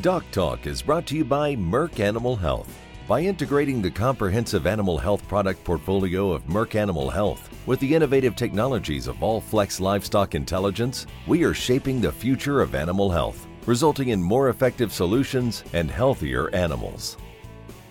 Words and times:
Doc 0.00 0.24
Talk 0.30 0.68
is 0.68 0.80
brought 0.80 1.06
to 1.06 1.16
you 1.16 1.24
by 1.24 1.56
Merck 1.56 1.98
Animal 1.98 2.36
Health. 2.36 2.72
By 3.08 3.22
integrating 3.22 3.82
the 3.82 3.90
comprehensive 3.90 4.64
animal 4.64 4.96
health 4.96 5.26
product 5.26 5.64
portfolio 5.64 6.30
of 6.30 6.44
Merck 6.44 6.76
Animal 6.76 7.10
Health 7.10 7.50
with 7.66 7.80
the 7.80 7.92
innovative 7.92 8.36
technologies 8.36 9.08
of 9.08 9.16
Allflex 9.16 9.80
Livestock 9.80 10.36
Intelligence, 10.36 11.08
we 11.26 11.42
are 11.42 11.54
shaping 11.54 12.00
the 12.00 12.12
future 12.12 12.60
of 12.60 12.76
animal 12.76 13.10
health, 13.10 13.48
resulting 13.66 14.10
in 14.10 14.22
more 14.22 14.50
effective 14.50 14.92
solutions 14.92 15.64
and 15.72 15.90
healthier 15.90 16.48
animals. 16.54 17.16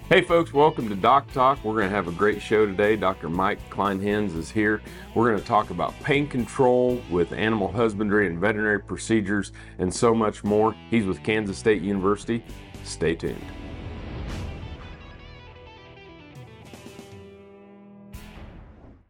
Hey 0.09 0.21
folks, 0.21 0.53
welcome 0.53 0.87
to 0.87 0.95
Doc 0.95 1.29
Talk. 1.33 1.61
We're 1.65 1.73
going 1.73 1.89
to 1.89 1.95
have 1.95 2.07
a 2.07 2.13
great 2.13 2.41
show 2.41 2.65
today. 2.65 2.95
Dr. 2.95 3.27
Mike 3.27 3.59
Kleinhenz 3.69 4.37
is 4.37 4.49
here. 4.49 4.81
We're 5.13 5.27
going 5.31 5.41
to 5.41 5.45
talk 5.45 5.69
about 5.69 5.99
pain 5.99 6.27
control 6.27 7.01
with 7.09 7.33
animal 7.33 7.69
husbandry 7.69 8.27
and 8.27 8.39
veterinary 8.39 8.79
procedures 8.79 9.51
and 9.79 9.93
so 9.93 10.15
much 10.15 10.45
more. 10.45 10.73
He's 10.89 11.05
with 11.05 11.21
Kansas 11.23 11.57
State 11.57 11.81
University. 11.81 12.41
Stay 12.85 13.15
tuned. 13.15 13.43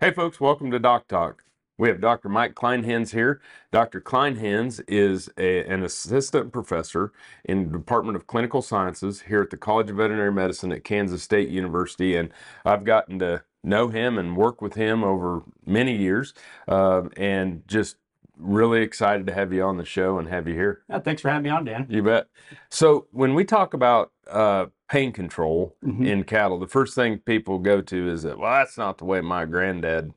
Hey 0.02 0.10
folks, 0.10 0.42
welcome 0.42 0.72
to 0.72 0.80
Doc 0.80 1.08
Talk. 1.08 1.44
We 1.78 1.90
have 1.90 2.02
Dr. 2.02 2.28
Mike 2.30 2.56
Kleinhenz 2.56 3.12
here. 3.12 3.40
Dr. 3.72 4.02
Kleinhenz 4.02 4.82
is 4.88 5.30
a, 5.38 5.64
an 5.66 5.84
assistant 5.84 6.52
professor 6.52 7.12
in 7.46 7.72
the 7.72 7.78
Department 7.78 8.16
of 8.16 8.26
Clinical 8.26 8.62
Sciences 8.64 9.22
here 9.22 9.42
at 9.44 9.52
the 9.52 9.58
College 9.58 9.90
of 9.92 9.98
Veterinary 9.98 10.32
Medicine 10.32 10.72
at 10.72 10.84
Kansas 10.84 11.22
State 11.22 11.50
University. 11.50 12.16
And 12.16 12.30
I've 12.66 12.84
gotten 12.84 13.20
to 13.20 13.44
know 13.64 13.90
him 13.90 14.18
and 14.18 14.36
work 14.36 14.62
with 14.62 14.74
him 14.74 15.04
over 15.04 15.44
many 15.66 15.96
years 15.96 16.34
uh, 16.68 17.04
and 17.16 17.62
just 17.68 17.98
really 18.40 18.82
excited 18.82 19.28
to 19.28 19.34
have 19.34 19.52
you 19.54 19.64
on 19.64 19.78
the 19.78 19.86
show 19.86 20.18
and 20.20 20.28
have 20.30 20.48
you 20.48 20.54
here. 20.56 20.82
Yeah, 20.90 21.00
thanks 21.00 21.22
for 21.22 21.30
having 21.30 21.44
me 21.44 21.50
on, 21.50 21.66
Dan. 21.66 21.86
You 21.90 22.04
bet. 22.04 22.28
So, 22.70 23.08
when 23.12 23.34
we 23.34 23.44
talk 23.44 23.74
about 23.74 24.12
uh, 24.30 24.68
pain 24.90 25.12
control 25.12 25.76
Mhm. 25.84 26.06
in 26.08 26.24
cattle, 26.24 26.60
the 26.60 26.68
first 26.68 26.94
thing 26.96 27.18
people 27.20 27.58
go 27.60 27.82
to 27.82 28.10
is 28.10 28.24
that, 28.24 28.38
well, 28.38 28.52
that's 28.54 28.78
not 28.78 29.00
the 29.00 29.06
way 29.06 29.22
my 29.22 29.46
granddad 29.46 30.14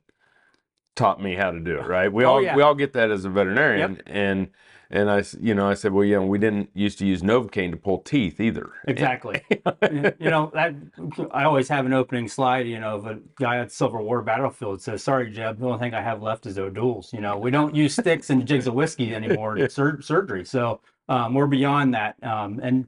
taught 0.95 1.21
me 1.21 1.35
how 1.35 1.51
to 1.51 1.59
do 1.59 1.77
it, 1.77 1.87
right? 1.87 2.11
We 2.11 2.25
Oh, 2.25 2.33
all 2.33 2.41
yeah. 2.43 2.55
we 2.55 2.61
all 2.61 2.75
get 2.75 2.93
that 2.93 3.11
as 3.11 3.25
a 3.25 3.29
veterinarian, 3.29 4.01
and 4.05 4.49
and 4.89 5.09
I 5.09 5.23
you 5.39 5.55
know, 5.55 5.69
I 5.69 5.73
said, 5.73 5.93
well, 5.93 6.03
yeah, 6.03 6.19
we 6.19 6.37
didn't 6.37 6.69
used 6.73 6.99
to 6.99 7.05
use 7.05 7.21
Novocaine 7.21 7.71
to 7.71 7.77
pull 7.77 7.99
teeth 7.99 8.39
either. 8.41 8.71
Exactly. 8.87 9.41
you 9.49 10.29
know, 10.29 10.51
that, 10.53 10.75
I 11.31 11.45
always 11.45 11.69
have 11.69 11.85
an 11.85 11.93
opening 11.93 12.27
slide, 12.27 12.67
you 12.67 12.79
know, 12.79 12.95
of 12.95 13.05
a 13.05 13.19
guy 13.39 13.59
at 13.59 13.71
Civil 13.71 14.03
War 14.03 14.21
battlefield 14.21 14.81
says, 14.81 15.01
sorry, 15.01 15.31
Jeb, 15.31 15.59
the 15.59 15.65
only 15.65 15.79
thing 15.79 15.93
I 15.93 16.01
have 16.01 16.21
left 16.21 16.45
is 16.45 16.59
O'Doul's. 16.59 17.13
You 17.13 17.21
know, 17.21 17.37
we 17.37 17.51
don't 17.51 17.73
use 17.73 17.93
sticks 17.93 18.29
and 18.29 18.45
jigs 18.45 18.67
of 18.67 18.73
whiskey 18.73 19.15
anymore 19.15 19.57
in 19.57 19.69
sur- 19.77 20.01
surgery. 20.01 20.43
So 20.43 20.81
um, 21.07 21.33
we're 21.35 21.47
beyond 21.47 21.93
that. 21.93 22.21
Um, 22.21 22.59
and, 22.61 22.85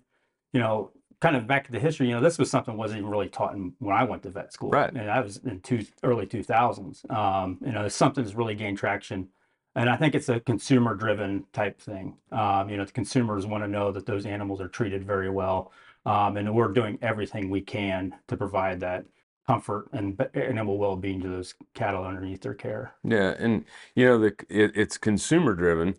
you 0.51 0.59
know, 0.59 0.91
kind 1.23 1.37
of 1.37 1.47
back 1.47 1.65
to 1.65 1.71
the 1.71 1.79
history, 1.79 2.09
you 2.09 2.13
know, 2.13 2.19
this 2.19 2.37
was 2.37 2.51
something 2.51 2.75
wasn't 2.75 2.99
even 2.99 3.09
really 3.09 3.29
taught 3.29 3.55
in, 3.55 3.71
when 3.79 3.95
I 3.95 4.03
went 4.03 4.23
to 4.23 4.29
vet 4.29 4.51
school. 4.51 4.71
Right. 4.71 4.91
And 4.91 5.09
I 5.09 5.21
was 5.21 5.37
in 5.37 5.61
two, 5.61 5.85
early 6.03 6.25
2000s. 6.25 7.09
Um, 7.09 7.59
you 7.65 7.71
know, 7.71 7.87
something's 7.87 8.35
really 8.35 8.55
gained 8.55 8.77
traction. 8.77 9.29
And 9.73 9.89
I 9.89 9.95
think 9.95 10.15
it's 10.15 10.27
a 10.27 10.41
consumer 10.41 10.95
driven 10.95 11.45
type 11.53 11.79
thing. 11.79 12.17
Um, 12.33 12.69
you 12.69 12.75
know, 12.75 12.83
the 12.83 12.91
consumers 12.91 13.45
want 13.45 13.63
to 13.63 13.69
know 13.69 13.89
that 13.93 14.05
those 14.05 14.25
animals 14.25 14.59
are 14.59 14.67
treated 14.67 15.05
very 15.05 15.29
well. 15.29 15.71
Um, 16.05 16.35
and 16.35 16.53
we're 16.53 16.73
doing 16.73 16.99
everything 17.01 17.49
we 17.49 17.61
can 17.61 18.13
to 18.27 18.35
provide 18.35 18.81
that 18.81 19.05
comfort 19.47 19.87
and 19.93 20.19
animal 20.33 20.77
well 20.77 20.97
being 20.97 21.21
to 21.21 21.29
those 21.29 21.53
cattle 21.73 22.03
underneath 22.03 22.41
their 22.41 22.53
care. 22.53 22.95
Yeah, 23.01 23.33
and 23.39 23.63
you 23.95 24.05
know, 24.05 24.19
the 24.19 24.35
it, 24.49 24.73
it's 24.75 24.97
consumer 24.97 25.53
driven, 25.53 25.95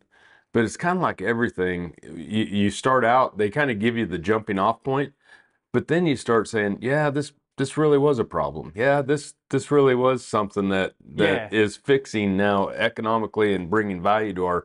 but 0.55 0.64
it's 0.64 0.78
kind 0.78 0.97
of 0.97 1.02
like 1.02 1.20
everything. 1.20 1.94
You, 2.02 2.44
you 2.44 2.70
start 2.70 3.05
out, 3.05 3.36
they 3.36 3.50
kind 3.50 3.70
of 3.70 3.78
give 3.78 3.98
you 3.98 4.06
the 4.06 4.19
jumping 4.19 4.58
off 4.58 4.83
point, 4.83 5.12
but 5.72 5.88
then 5.88 6.06
you 6.06 6.16
start 6.16 6.48
saying, 6.48 6.78
"Yeah, 6.80 7.11
this 7.11 7.33
this 7.58 7.77
really 7.77 7.98
was 7.98 8.19
a 8.19 8.24
problem. 8.24 8.72
Yeah, 8.74 9.02
this 9.02 9.34
this 9.50 9.70
really 9.70 9.94
was 9.94 10.24
something 10.24 10.70
that 10.70 10.95
that 11.17 11.52
Yeah. 11.52 11.58
is 11.61 11.77
fixing 11.77 12.36
now 12.36 12.68
economically 12.70 13.55
and 13.55 13.68
bringing 13.68 14.01
value 14.02 14.33
to 14.34 14.46
our 14.46 14.64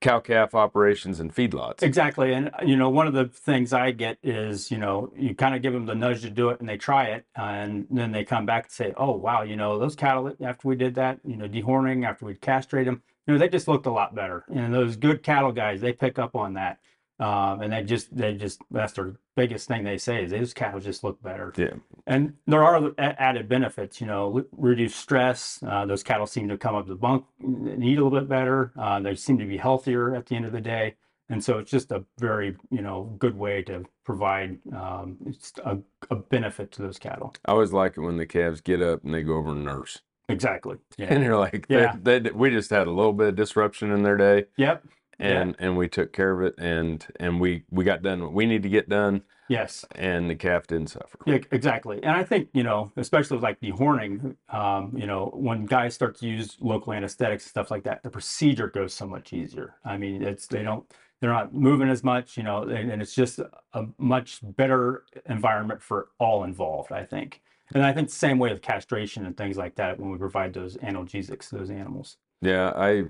cow 0.00 0.20
calf 0.20 0.54
operations 0.54 1.18
and 1.20 1.34
feedlots." 1.34 1.82
Exactly. 1.82 2.32
And, 2.32 2.48
uh, 2.50 2.64
you 2.64 2.76
know, 2.76 2.88
one 2.90 3.08
of 3.08 3.14
the 3.14 3.26
things 3.26 3.72
I 3.72 3.90
get 3.90 4.18
is, 4.22 4.70
you 4.70 4.78
know, 4.78 5.12
you 5.16 5.34
kind 5.34 5.54
of 5.56 5.62
give 5.62 5.72
them 5.72 5.86
the 5.86 5.94
nudge 5.94 6.22
to 6.22 6.30
do 6.30 6.50
it 6.50 6.60
and 6.60 6.68
they 6.68 6.76
try 6.76 7.06
it. 7.06 7.26
And 7.34 7.86
then 7.90 8.12
they 8.12 8.24
come 8.24 8.46
back 8.46 8.64
and 8.66 8.72
say, 8.72 8.94
oh, 8.96 9.12
wow, 9.16 9.42
you 9.42 9.56
know, 9.56 9.78
those 9.78 9.96
cattle, 9.96 10.32
after 10.40 10.68
we 10.68 10.76
did 10.76 10.94
that, 10.96 11.18
you 11.24 11.36
know, 11.36 11.48
dehorning, 11.48 12.06
after 12.06 12.26
we 12.26 12.34
castrate 12.36 12.86
them, 12.86 13.02
you 13.26 13.34
know, 13.34 13.38
they 13.38 13.48
just 13.48 13.68
looked 13.68 13.86
a 13.86 13.92
lot 13.92 14.14
better. 14.14 14.44
And 14.54 14.72
those 14.72 14.96
good 14.96 15.22
cattle 15.22 15.52
guys, 15.52 15.80
they 15.80 15.92
pick 15.92 16.18
up 16.18 16.36
on 16.36 16.54
that. 16.54 16.78
Um, 17.18 17.62
and 17.62 17.72
they 17.72 17.82
just, 17.82 18.14
they 18.14 18.34
just, 18.34 18.60
that's 18.70 18.92
their 18.92 19.14
biggest 19.36 19.68
thing 19.68 19.84
they 19.84 19.96
say 19.96 20.24
is 20.24 20.30
those 20.30 20.52
cattle 20.52 20.80
just 20.80 21.02
look 21.02 21.22
better. 21.22 21.50
Yeah. 21.56 21.72
And 22.06 22.34
there 22.46 22.62
are 22.62 22.92
added 22.98 23.48
benefits, 23.48 24.02
you 24.02 24.06
know, 24.06 24.38
l- 24.38 24.44
reduce 24.52 24.94
stress. 24.94 25.62
Uh, 25.66 25.86
those 25.86 26.02
cattle 26.02 26.26
seem 26.26 26.46
to 26.48 26.58
come 26.58 26.74
up 26.74 26.86
the 26.86 26.94
bunk 26.94 27.24
and 27.40 27.82
eat 27.82 27.98
a 27.98 28.04
little 28.04 28.20
bit 28.20 28.28
better. 28.28 28.72
Uh, 28.78 29.00
they 29.00 29.14
seem 29.14 29.38
to 29.38 29.46
be 29.46 29.56
healthier 29.56 30.14
at 30.14 30.26
the 30.26 30.36
end 30.36 30.44
of 30.44 30.52
the 30.52 30.60
day. 30.60 30.96
And 31.28 31.42
so 31.42 31.58
it's 31.58 31.70
just 31.70 31.90
a 31.90 32.04
very, 32.18 32.54
you 32.70 32.82
know, 32.82 33.16
good 33.18 33.36
way 33.36 33.62
to 33.62 33.84
provide 34.04 34.58
um, 34.72 35.16
a, 35.64 35.78
a 36.10 36.16
benefit 36.16 36.70
to 36.72 36.82
those 36.82 36.98
cattle. 36.98 37.34
I 37.46 37.52
always 37.52 37.72
like 37.72 37.96
it 37.96 38.02
when 38.02 38.18
the 38.18 38.26
calves 38.26 38.60
get 38.60 38.82
up 38.82 39.02
and 39.02 39.12
they 39.12 39.22
go 39.22 39.36
over 39.36 39.50
and 39.50 39.64
nurse, 39.64 40.02
Exactly. 40.28 40.76
Yeah. 40.98 41.06
and 41.14 41.22
you're 41.22 41.38
like, 41.38 41.66
Yeah. 41.68 41.94
they, 42.02 42.18
they, 42.18 42.30
"We 42.30 42.50
just 42.50 42.70
had 42.70 42.86
a 42.86 42.90
little 42.90 43.12
bit 43.12 43.28
of 43.28 43.36
disruption 43.36 43.90
in 43.92 44.02
their 44.02 44.16
day." 44.16 44.46
Yep. 44.56 44.84
Yeah. 45.18 45.26
and 45.40 45.56
and 45.58 45.76
we 45.78 45.88
took 45.88 46.12
care 46.12 46.30
of 46.32 46.42
it 46.42 46.54
and 46.58 47.06
and 47.18 47.40
we 47.40 47.62
we 47.70 47.84
got 47.84 48.02
done 48.02 48.20
what 48.20 48.34
we 48.34 48.44
need 48.44 48.62
to 48.64 48.68
get 48.68 48.86
done 48.90 49.22
Yes. 49.48 49.82
and 49.94 50.28
the 50.28 50.34
calf 50.34 50.66
didn't 50.66 50.88
suffer 50.90 51.18
Yeah, 51.24 51.38
exactly. 51.52 52.02
And 52.02 52.12
I 52.14 52.22
think, 52.22 52.48
you 52.52 52.62
know, 52.64 52.92
especially 52.96 53.36
with 53.38 53.44
like 53.44 53.58
dehorning, 53.60 54.36
um, 54.50 54.92
you 54.94 55.06
know, 55.06 55.30
when 55.32 55.64
guys 55.64 55.94
start 55.94 56.18
to 56.18 56.26
use 56.28 56.58
local 56.60 56.92
anesthetics 56.92 57.44
and 57.44 57.48
stuff 57.50 57.70
like 57.70 57.84
that, 57.84 58.02
the 58.02 58.10
procedure 58.10 58.66
goes 58.68 58.92
so 58.92 59.06
much 59.06 59.32
easier. 59.32 59.76
I 59.86 59.96
mean, 59.96 60.22
it's, 60.22 60.48
they 60.48 60.62
don't, 60.62 60.84
they're 61.22 61.32
not 61.32 61.54
moving 61.54 61.88
as 61.88 62.04
much, 62.04 62.36
you 62.36 62.42
know, 62.42 62.64
and, 62.64 62.90
and 62.92 63.00
it's 63.00 63.14
just 63.14 63.38
a 63.38 63.86
much 63.98 64.40
better 64.42 65.04
environment 65.30 65.80
for 65.80 66.08
all 66.18 66.44
involved, 66.44 66.92
I 66.92 67.04
think. 67.04 67.40
And 67.74 67.84
I 67.84 67.92
think 67.92 68.08
the 68.08 68.14
same 68.14 68.38
way 68.38 68.50
with 68.52 68.62
castration 68.62 69.26
and 69.26 69.36
things 69.36 69.56
like 69.56 69.74
that 69.76 69.98
when 69.98 70.10
we 70.10 70.18
provide 70.18 70.52
those 70.54 70.76
analgesics 70.78 71.48
to 71.50 71.58
those 71.58 71.70
animals. 71.70 72.16
yeah 72.42 72.70
i 72.76 73.04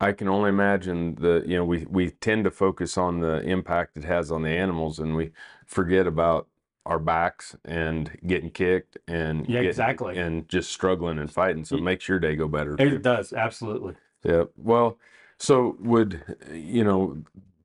i 0.00 0.10
can 0.12 0.26
only 0.28 0.48
imagine 0.48 1.14
the 1.16 1.42
you 1.46 1.56
know 1.56 1.64
we 1.64 1.86
we 1.88 2.10
tend 2.10 2.44
to 2.44 2.50
focus 2.50 2.96
on 2.98 3.20
the 3.20 3.40
impact 3.42 3.96
it 3.96 4.04
has 4.04 4.32
on 4.32 4.42
the 4.42 4.48
animals 4.50 4.98
and 4.98 5.14
we 5.14 5.30
forget 5.66 6.06
about 6.06 6.48
our 6.86 6.98
backs 6.98 7.56
and 7.64 8.10
getting 8.26 8.50
kicked 8.50 8.96
and 9.06 9.40
Yeah, 9.46 9.60
getting- 9.62 9.68
exactly. 9.68 10.18
and 10.18 10.48
just 10.48 10.70
struggling 10.72 11.18
and 11.18 11.30
fighting 11.30 11.64
so 11.64 11.76
it 11.76 11.82
makes 11.82 12.08
your 12.08 12.18
day 12.18 12.36
go 12.36 12.48
better 12.48 12.74
It 12.74 12.78
too. 12.90 12.98
does, 12.98 13.32
absolutely. 13.32 13.94
yeah 14.24 14.44
well 14.56 14.98
so 15.38 15.76
would 15.80 16.22
you 16.52 16.84
know 16.84 17.18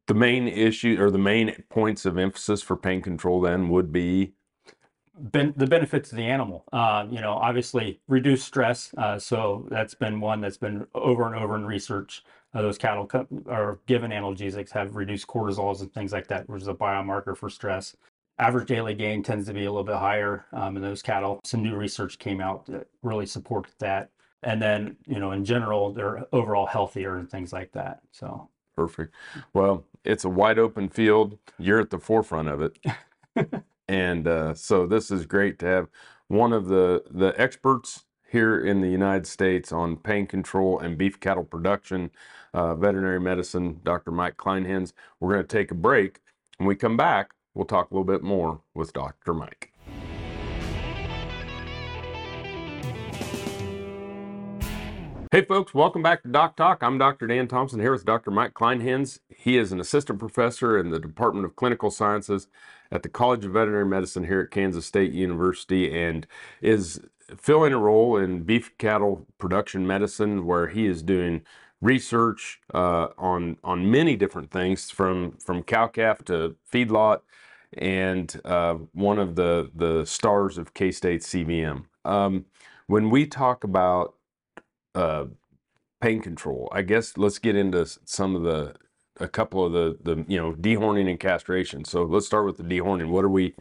the 0.08 0.14
main 0.14 0.48
issue 0.48 0.98
or 1.00 1.10
the 1.12 1.18
main 1.34 1.64
points 1.70 2.06
of 2.06 2.18
emphasis 2.18 2.62
for 2.62 2.76
pain 2.76 3.02
control 3.02 3.40
then 3.42 3.70
would 3.70 3.92
be 3.92 4.34
ben- 5.20 5.54
the 5.58 5.68
benefits 5.68 6.12
of 6.12 6.18
the 6.18 6.24
animal. 6.24 6.64
Uh, 6.72 7.06
you 7.10 7.22
know, 7.22 7.34
obviously 7.34 8.00
reduce 8.08 8.44
stress. 8.44 8.92
Uh, 8.98 9.20
so 9.20 9.66
that's 9.70 9.94
been 9.94 10.20
one 10.20 10.42
that's 10.42 10.58
been 10.58 10.88
over 10.96 11.26
and 11.26 11.36
over 11.36 11.56
in 11.56 11.66
research. 11.66 12.24
Uh, 12.54 12.62
those 12.62 12.78
cattle 12.78 13.06
co- 13.06 13.28
are 13.48 13.80
given 13.86 14.12
analgesics 14.12 14.72
have 14.72 14.96
reduced 14.96 15.28
cortisols 15.28 15.82
and 15.82 15.94
things 15.94 16.12
like 16.12 16.28
that, 16.28 16.50
which 16.50 16.62
is 16.62 16.68
a 16.68 16.74
biomarker 16.74 17.36
for 17.38 17.50
stress. 17.50 17.96
Average 18.40 18.70
daily 18.70 18.94
gain 18.94 19.22
tends 19.22 19.48
to 19.48 19.54
be 19.54 19.66
a 19.66 19.72
little 19.72 19.84
bit 19.84 19.98
higher 19.98 20.46
um, 20.54 20.78
in 20.78 20.82
those 20.82 21.02
cattle. 21.02 21.40
Some 21.44 21.62
new 21.62 21.76
research 21.76 22.18
came 22.20 22.40
out 22.40 22.66
that 22.68 22.88
really 23.04 23.26
supported 23.26 23.74
that. 23.80 24.10
And 24.44 24.62
then, 24.62 24.96
you 25.06 25.20
know, 25.20 25.32
in 25.34 25.44
general, 25.44 25.92
they're 25.92 26.26
overall 26.32 26.66
healthier 26.66 27.18
and 27.18 27.30
things 27.30 27.52
like 27.52 27.74
that. 27.74 28.00
So, 28.12 28.50
Perfect. 28.78 29.14
Well, 29.54 29.84
it's 30.06 30.24
a 30.24 30.30
wide 30.30 30.58
open 30.58 30.88
field. 30.88 31.38
You're 31.58 31.82
at 31.82 31.90
the 31.90 32.00
forefront 32.00 32.48
of 32.48 32.62
it. 32.62 32.80
and 33.90 34.28
uh, 34.28 34.54
so 34.54 34.86
this 34.86 35.10
is 35.10 35.26
great 35.26 35.58
to 35.58 35.66
have 35.66 35.88
one 36.28 36.54
of 36.54 36.68
the, 36.68 37.04
the 37.10 37.34
experts 37.42 38.06
here 38.32 38.64
in 38.64 38.82
the 38.82 38.88
United 38.88 39.26
States 39.26 39.72
on 39.72 39.98
pain 39.98 40.28
control 40.28 40.78
and 40.78 40.96
beef 40.96 41.20
cattle 41.20 41.44
production, 41.44 42.12
uh, 42.54 42.76
veterinary 42.76 43.20
medicine, 43.20 43.80
Dr. 43.84 44.12
Mike 44.12 44.38
Kleinhenz. 44.38 44.94
We're 45.20 45.34
going 45.34 45.48
to 45.48 45.58
take 45.58 45.72
a 45.72 45.76
break. 45.76 46.20
When 46.58 46.68
we 46.68 46.76
come 46.76 46.98
back, 46.98 47.32
we'll 47.56 47.66
talk 47.66 47.90
a 47.90 47.94
little 47.96 48.06
bit 48.06 48.22
more 48.22 48.62
with 48.76 48.94
Dr. 48.94 49.34
Mike. 49.34 49.74
Hey 55.32 55.44
folks, 55.44 55.74
welcome 55.74 56.04
back 56.04 56.22
to 56.24 56.28
Doc 56.28 56.56
Talk. 56.56 56.84
I'm 56.84 57.00
Dr. 57.00 57.26
Dan 57.26 57.48
Thompson 57.48 57.80
here 57.80 57.92
with 57.92 58.06
Dr. 58.06 58.30
Mike 58.30 58.54
Kleinhenz. 58.54 59.20
He 59.36 59.58
is 59.58 59.72
an 59.72 59.80
assistant 59.80 60.20
professor 60.20 60.78
in 60.78 60.92
the 60.92 61.00
Department 61.00 61.46
of 61.46 61.56
Clinical 61.56 61.90
Sciences 61.90 62.48
at 62.92 63.04
the 63.04 63.10
College 63.10 63.46
of 63.46 63.54
Veterinary 63.54 63.86
Medicine 63.86 64.26
here 64.26 64.42
at 64.42 64.52
Kansas 64.52 64.86
State 64.86 65.12
University 65.14 65.96
and 65.98 66.26
is 66.62 67.00
filling 67.38 67.74
a 67.74 67.78
role 67.78 68.18
in 68.18 68.44
beef 68.44 68.78
cattle 68.78 69.26
production 69.38 69.86
medicine 69.86 70.46
where 70.46 70.68
he 70.68 70.86
is 70.86 71.04
doing 71.04 71.42
research 71.82 72.60
uh, 72.74 73.08
on 73.18 73.58
on 73.64 73.90
many 73.90 74.16
different 74.16 74.52
things 74.52 74.90
from 74.92 75.34
from 75.38 75.64
cow 75.64 75.88
calf 75.88 76.24
to 76.26 76.56
feedlot, 76.72 77.22
and 77.78 78.42
uh, 78.46 78.76
one 78.94 79.20
of 79.20 79.36
the 79.36 79.72
the 79.76 80.06
stars 80.06 80.58
of 80.58 80.74
K 80.74 80.92
State 80.92 81.22
CVM. 81.22 81.86
Um, 82.06 82.46
when 82.88 83.10
we 83.10 83.28
talk 83.28 83.64
about 83.64 84.16
uh, 84.96 85.26
pain 86.02 86.22
control, 86.22 86.70
I 86.72 86.82
guess 86.82 87.18
let's 87.18 87.40
get 87.40 87.56
into 87.56 87.86
some 88.06 88.36
of 88.36 88.44
the 88.44 88.76
a 89.20 89.28
couple 89.28 89.66
of 89.66 89.72
the 89.74 89.98
the 90.04 90.26
you 90.28 90.38
know 90.40 90.54
dehorning 90.54 91.10
and 91.10 91.20
castration. 91.20 91.86
So 91.86 92.04
let's 92.04 92.26
start 92.26 92.46
with 92.46 92.58
the 92.58 92.64
dehorning. 92.64 93.10
What 93.10 93.26
are 93.26 93.30
we 93.30 93.56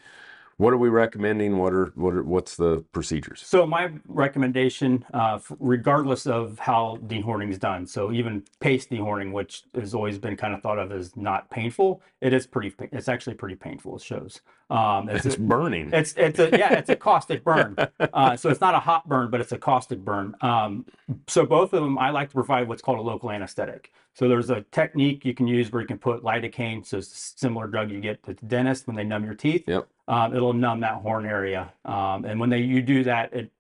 what 0.59 0.73
are 0.75 0.77
we 0.77 0.89
recommending? 0.89 1.57
What 1.59 1.73
are 1.73 1.93
what 1.95 2.15
are 2.15 2.23
what's 2.25 2.57
the 2.57 2.85
procedures? 2.93 3.43
So 3.47 3.65
my 3.65 3.91
recommendation, 4.09 5.05
uh, 5.15 5.39
regardless 5.61 6.27
of 6.27 6.59
how 6.59 6.99
dehorning 7.07 7.51
is 7.51 7.59
done, 7.59 7.87
so 7.87 8.13
even 8.13 8.43
paste 8.59 8.91
dehorning, 8.91 9.33
which 9.33 9.63
has 9.75 9.95
always 9.95 10.19
been 10.19 10.37
kind 10.37 10.53
of 10.53 10.61
thought 10.61 10.79
of 10.81 10.91
as 10.91 11.17
not 11.17 11.49
painful, 11.49 12.03
it 12.21 12.33
is 12.33 12.45
pretty. 12.47 12.75
It's 12.91 13.09
actually 13.09 13.35
pretty 13.35 13.55
painful. 13.55 13.97
It 13.97 14.03
shows. 14.03 14.41
Um, 14.69 15.09
it's, 15.09 15.25
It's 15.25 15.37
burning. 15.37 15.91
it's 15.93 16.13
it's 16.17 16.41
a 16.41 16.51
yeah, 16.51 16.75
it's 16.75 16.91
a 16.91 16.97
caustic 16.97 17.43
burn. 17.45 17.77
Uh, 18.13 18.37
so 18.37 18.49
it's 18.49 18.61
not 18.61 18.75
a 18.75 18.79
hot 18.81 19.07
burn, 19.09 19.31
but 19.31 19.41
it's 19.41 19.53
a 19.53 19.59
caustic 19.59 19.99
burn. 20.01 20.35
Um, 20.41 20.87
so 21.29 21.45
both 21.47 21.73
of 21.73 21.83
them, 21.83 21.99
I 21.99 22.11
like 22.11 22.29
to 22.31 22.35
provide 22.35 22.67
what's 22.67 22.83
called 22.83 22.99
a 22.99 23.03
local 23.03 23.31
anesthetic. 23.31 23.93
So 24.15 24.29
there's 24.29 24.51
a 24.51 24.63
technique 24.73 25.25
you 25.25 25.35
can 25.35 25.47
use 25.47 25.71
where 25.71 25.83
you 25.83 25.87
can 25.87 25.99
put 25.99 26.23
lidocaine, 26.25 26.85
so 26.85 26.99
it's 26.99 27.13
a 27.13 27.39
similar 27.39 27.67
drug 27.69 27.91
you 27.91 28.01
get 28.01 28.21
at 28.27 28.39
the 28.39 28.47
dentist 28.47 28.87
when 28.87 28.97
they 28.97 29.05
numb 29.05 29.25
your 29.25 29.35
teeth. 29.35 29.65
Yep. 29.69 29.89
Um, 30.09 30.35
it'll 30.35 30.55
numb 30.55 30.81
that 30.81 30.95
horn 31.03 31.27
area, 31.27 31.73
um, 31.85 32.25
and 32.25 32.41
when 32.41 32.51
they 32.51 32.59
you 32.59 32.83
do 32.83 33.05
that, 33.05 33.33
it 33.33 33.53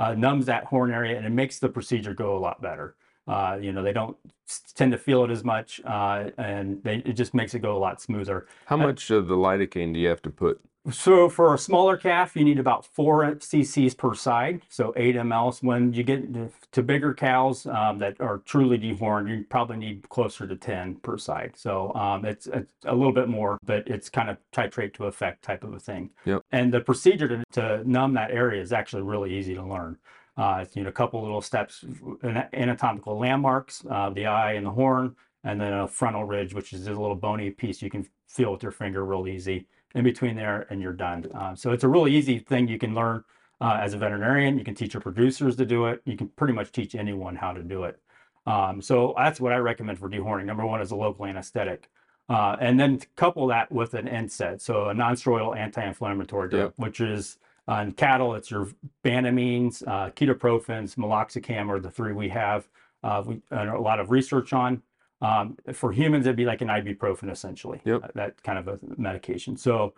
uh, 0.00 0.14
numbs 0.14 0.46
that 0.46 0.64
horn 0.64 0.90
area 0.90 1.16
and 1.16 1.26
it 1.26 1.30
makes 1.30 1.58
the 1.58 1.68
procedure 1.68 2.14
go 2.14 2.36
a 2.36 2.40
lot 2.40 2.60
better. 2.62 2.96
Uh, 3.28 3.58
you 3.60 3.70
know, 3.70 3.82
they 3.82 3.92
don't 3.92 4.16
tend 4.74 4.90
to 4.90 4.98
feel 4.98 5.22
it 5.22 5.30
as 5.30 5.44
much, 5.44 5.80
uh, 5.84 6.30
and 6.38 6.82
they, 6.82 6.96
it 7.04 7.12
just 7.12 7.34
makes 7.34 7.54
it 7.54 7.60
go 7.60 7.76
a 7.76 7.78
lot 7.78 8.00
smoother. 8.00 8.46
How 8.64 8.78
much 8.78 9.10
of 9.10 9.28
the 9.28 9.36
lidocaine 9.36 9.92
do 9.92 10.00
you 10.00 10.08
have 10.08 10.22
to 10.22 10.30
put? 10.30 10.60
So 10.90 11.28
for 11.28 11.52
a 11.52 11.58
smaller 11.58 11.98
calf, 11.98 12.34
you 12.34 12.42
need 12.42 12.58
about 12.58 12.86
four 12.86 13.22
cc's 13.34 13.94
per 13.94 14.14
side, 14.14 14.62
so 14.70 14.94
eight 14.96 15.14
mLs. 15.14 15.62
When 15.62 15.92
you 15.92 16.02
get 16.02 16.32
to- 16.72 16.82
bigger 16.82 17.12
cows 17.12 17.66
um, 17.66 17.98
that 17.98 18.18
are 18.20 18.38
truly 18.38 18.78
dehorned, 18.78 19.28
you 19.28 19.44
probably 19.48 19.76
need 19.76 20.08
closer 20.08 20.46
to 20.46 20.56
10 20.56 20.96
per 20.96 21.18
side. 21.18 21.52
So 21.54 21.94
um, 21.94 22.24
it's, 22.24 22.46
it's 22.46 22.72
a 22.86 22.94
little 22.94 23.12
bit 23.12 23.28
more, 23.28 23.58
but 23.62 23.86
it's 23.86 24.08
kind 24.08 24.30
of 24.30 24.38
titrate 24.52 24.94
to 24.94 25.04
effect 25.04 25.42
type 25.42 25.62
of 25.62 25.74
a 25.74 25.78
thing. 25.78 26.10
Yep. 26.24 26.42
And 26.50 26.72
the 26.72 26.80
procedure 26.80 27.28
to, 27.28 27.44
to 27.52 27.88
numb 27.88 28.14
that 28.14 28.30
area 28.30 28.62
is 28.62 28.72
actually 28.72 29.02
really 29.02 29.36
easy 29.36 29.54
to 29.54 29.62
learn. 29.62 29.98
Uh, 30.38 30.60
it's, 30.62 30.74
you 30.74 30.82
know, 30.82 30.88
a 30.88 30.92
couple 30.92 31.20
little 31.20 31.42
steps, 31.42 31.84
anatomical 32.54 33.18
landmarks, 33.18 33.84
uh, 33.90 34.08
the 34.08 34.24
eye 34.24 34.54
and 34.54 34.64
the 34.64 34.70
horn, 34.70 35.14
and 35.44 35.60
then 35.60 35.74
a 35.74 35.86
frontal 35.86 36.24
ridge, 36.24 36.54
which 36.54 36.72
is 36.72 36.86
a 36.86 36.90
little 36.90 37.14
bony 37.14 37.50
piece 37.50 37.82
you 37.82 37.90
can 37.90 38.08
feel 38.26 38.52
with 38.52 38.62
your 38.62 38.72
finger 38.72 39.04
real 39.04 39.28
easy 39.28 39.66
in 39.94 40.04
between 40.04 40.36
there 40.36 40.66
and 40.70 40.80
you're 40.80 40.92
done. 40.92 41.26
Um, 41.34 41.56
so 41.56 41.72
it's 41.72 41.84
a 41.84 41.88
really 41.88 42.14
easy 42.14 42.38
thing 42.38 42.68
you 42.68 42.78
can 42.78 42.94
learn 42.94 43.24
uh, 43.60 43.78
as 43.80 43.94
a 43.94 43.98
veterinarian. 43.98 44.58
You 44.58 44.64
can 44.64 44.74
teach 44.74 44.94
your 44.94 45.00
producers 45.00 45.56
to 45.56 45.66
do 45.66 45.86
it. 45.86 46.00
You 46.04 46.16
can 46.16 46.28
pretty 46.28 46.54
much 46.54 46.72
teach 46.72 46.94
anyone 46.94 47.36
how 47.36 47.52
to 47.52 47.62
do 47.62 47.84
it. 47.84 47.98
Um, 48.46 48.80
so 48.80 49.14
that's 49.16 49.40
what 49.40 49.52
I 49.52 49.56
recommend 49.56 49.98
for 49.98 50.08
dehorning. 50.08 50.46
Number 50.46 50.64
one 50.64 50.80
is 50.80 50.90
a 50.92 50.96
local 50.96 51.26
anesthetic. 51.26 51.90
Uh, 52.28 52.56
and 52.60 52.78
then 52.78 53.00
couple 53.16 53.46
that 53.48 53.70
with 53.72 53.94
an 53.94 54.06
NSAID, 54.06 54.60
so 54.60 54.88
a 54.88 54.94
non-steroidal 54.94 55.56
anti-inflammatory 55.56 56.48
drug, 56.48 56.62
Yep. 56.62 56.72
which 56.76 57.00
is 57.00 57.38
uh, 57.68 57.82
in 57.82 57.92
cattle, 57.92 58.34
it's 58.36 58.50
your 58.50 58.68
banamines, 59.04 59.86
uh, 59.86 60.10
ketoprofens, 60.10 60.94
meloxicam 60.94 61.68
are 61.68 61.80
the 61.80 61.90
three 61.90 62.12
we 62.12 62.28
have 62.28 62.68
uh, 63.02 63.22
we, 63.26 63.42
a 63.50 63.78
lot 63.78 63.98
of 63.98 64.10
research 64.10 64.52
on. 64.52 64.80
Um, 65.22 65.56
for 65.72 65.92
humans, 65.92 66.26
it'd 66.26 66.36
be 66.36 66.44
like 66.44 66.62
an 66.62 66.68
ibuprofen 66.68 67.30
essentially, 67.30 67.80
Yep. 67.84 68.04
uh, 68.04 68.08
that 68.14 68.42
kind 68.42 68.58
of 68.58 68.68
a 68.68 68.78
medication. 68.96 69.56
So 69.56 69.94